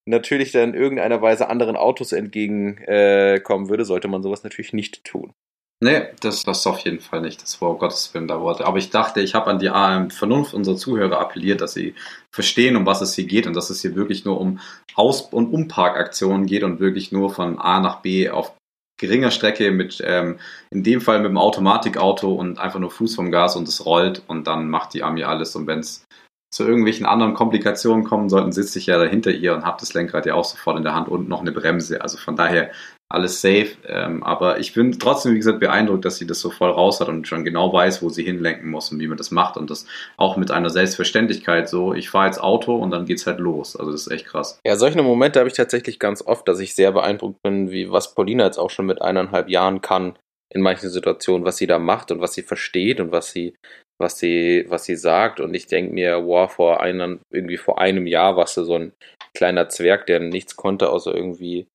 [0.07, 5.05] natürlich dann in irgendeiner Weise anderen Autos entgegenkommen äh, würde, sollte man sowas natürlich nicht
[5.05, 5.33] tun.
[5.81, 7.41] Nee, das, das auf jeden Fall nicht.
[7.41, 8.67] Das war um Gottes Willen da Worte.
[8.67, 11.95] Aber ich dachte, ich habe an die ähm, Vernunft unserer Zuhörer appelliert, dass sie
[12.35, 14.59] verstehen, um was es hier geht und dass es hier wirklich nur um
[14.95, 18.55] Aus- und Umparkaktionen geht und wirklich nur von A nach B auf
[18.99, 20.39] geringer Strecke mit, ähm,
[20.71, 24.23] in dem Fall mit dem Automatikauto und einfach nur Fuß vom Gas und es rollt
[24.27, 25.57] und dann macht die Army alles.
[25.57, 26.05] Und wenn es
[26.51, 30.27] zu irgendwelchen anderen Komplikationen kommen sollten, sitze ich ja dahinter ihr und habe das Lenkrad
[30.27, 32.01] ja auch sofort in der Hand und noch eine Bremse.
[32.03, 32.71] Also von daher
[33.11, 33.71] alles safe.
[33.87, 37.09] Ähm, aber ich bin trotzdem, wie gesagt, beeindruckt, dass sie das so voll raus hat
[37.09, 39.57] und schon genau weiß, wo sie hinlenken muss und wie man das macht.
[39.57, 39.87] Und das
[40.17, 43.77] auch mit einer Selbstverständlichkeit so, ich fahre jetzt Auto und dann geht's halt los.
[43.77, 44.61] Also das ist echt krass.
[44.67, 48.15] Ja, solche Momente habe ich tatsächlich ganz oft, dass ich sehr beeindruckt bin, wie was
[48.15, 50.19] Paulina jetzt auch schon mit eineinhalb Jahren kann
[50.53, 53.55] in manchen Situationen, was sie da macht und was sie versteht und was sie
[54.01, 55.41] was sie, was sie sagt.
[55.41, 58.93] Und ich denke mir, wow, vor einem, irgendwie vor einem Jahr warst du so ein
[59.35, 61.67] kleiner Zwerg, der nichts konnte, außer irgendwie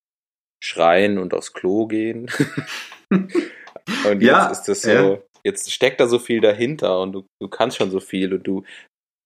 [0.63, 2.31] schreien und aufs Klo gehen.
[3.09, 3.31] und
[4.05, 5.17] jetzt ja, ist das so, ja.
[5.43, 8.63] jetzt steckt da so viel dahinter und du, du kannst schon so viel und du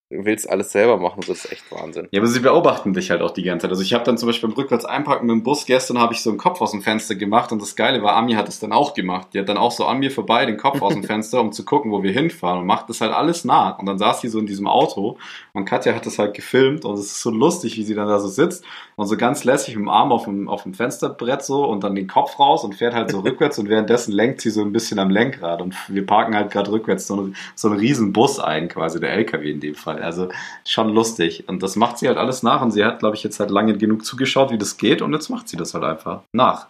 [0.09, 2.07] willst alles selber machen, das ist echt Wahnsinn.
[2.11, 3.71] Ja, aber sie beobachten dich halt auch die ganze Zeit.
[3.71, 6.21] Also ich habe dann zum Beispiel beim Rückwärts einpacken mit dem Bus gestern habe ich
[6.21, 8.71] so einen Kopf aus dem Fenster gemacht und das Geile war, Ami hat es dann
[8.71, 9.27] auch gemacht.
[9.33, 11.65] Die hat dann auch so an mir vorbei den Kopf aus dem Fenster, um zu
[11.65, 13.79] gucken, wo wir hinfahren und macht das halt alles nach.
[13.79, 15.17] Und dann saß sie so in diesem Auto
[15.51, 18.19] und Katja hat das halt gefilmt und es ist so lustig, wie sie dann da
[18.19, 18.63] so sitzt
[18.95, 21.95] und so ganz lässig mit dem Arm auf dem, auf dem Fensterbrett so und dann
[21.95, 24.99] den Kopf raus und fährt halt so rückwärts und währenddessen lenkt sie so ein bisschen
[24.99, 28.69] am Lenkrad und wir parken halt gerade rückwärts so, eine, so einen riesen Bus ein,
[28.69, 29.96] quasi der LKW in dem Fall.
[30.01, 30.29] Also
[30.65, 31.47] schon lustig.
[31.47, 32.61] Und das macht sie halt alles nach.
[32.61, 35.01] Und sie hat, glaube ich, jetzt halt lange genug zugeschaut, wie das geht.
[35.01, 36.67] Und jetzt macht sie das halt einfach nach.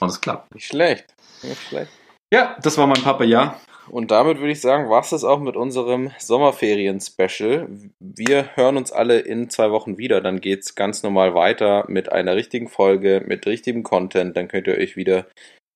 [0.00, 0.54] Und es klappt.
[0.54, 1.14] Nicht schlecht.
[1.42, 1.90] Nicht schlecht.
[2.32, 3.60] Ja, das war mein Papa, ja.
[3.88, 7.68] Und damit würde ich sagen, war es das auch mit unserem Sommerferien-Special.
[8.00, 10.20] Wir hören uns alle in zwei Wochen wieder.
[10.20, 14.36] Dann geht es ganz normal weiter mit einer richtigen Folge, mit richtigem Content.
[14.36, 15.26] Dann könnt ihr euch wieder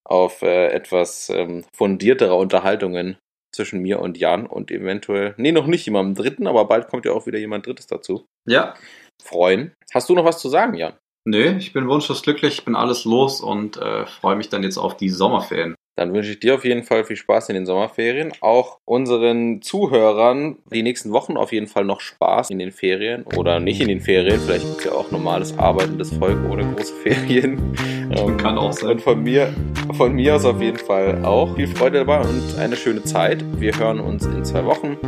[0.05, 3.19] auf äh, etwas ähm, fundiertere Unterhaltungen
[3.57, 7.13] zwischen mir und Jan und eventuell, nee, noch nicht jemandem Dritten, aber bald kommt ja
[7.13, 8.27] auch wieder jemand Drittes dazu.
[8.47, 8.75] Ja.
[9.23, 9.73] Freuen.
[9.93, 10.95] Hast du noch was zu sagen, Jan?
[11.25, 14.79] Nö, ich bin wunschlos glücklich, ich bin alles los und äh, freue mich dann jetzt
[14.79, 15.75] auf die Sommerferien.
[15.97, 18.33] Dann wünsche ich dir auf jeden Fall viel Spaß in den Sommerferien.
[18.41, 23.61] Auch unseren Zuhörern die nächsten Wochen auf jeden Fall noch Spaß in den Ferien oder
[23.61, 24.39] nicht in den Ferien.
[24.39, 27.75] Vielleicht gibt es ja auch normales arbeitendes Volk ohne große Ferien.
[28.11, 28.91] Ähm, Kann auch sein.
[28.91, 29.53] Und von mir,
[29.97, 33.43] von mir aus auf jeden Fall auch viel Freude dabei und eine schöne Zeit.
[33.59, 34.99] Wir hören uns in zwei Wochen.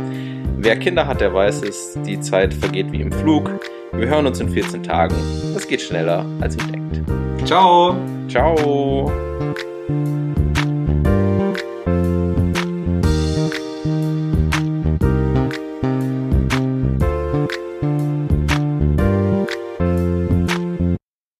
[0.57, 3.49] Wer Kinder hat, der weiß es, die Zeit vergeht wie im Flug.
[3.93, 5.15] Wir hören uns in 14 Tagen.
[5.53, 7.01] Das geht schneller, als ihr denkt.
[7.47, 7.95] Ciao!
[8.27, 9.11] Ciao!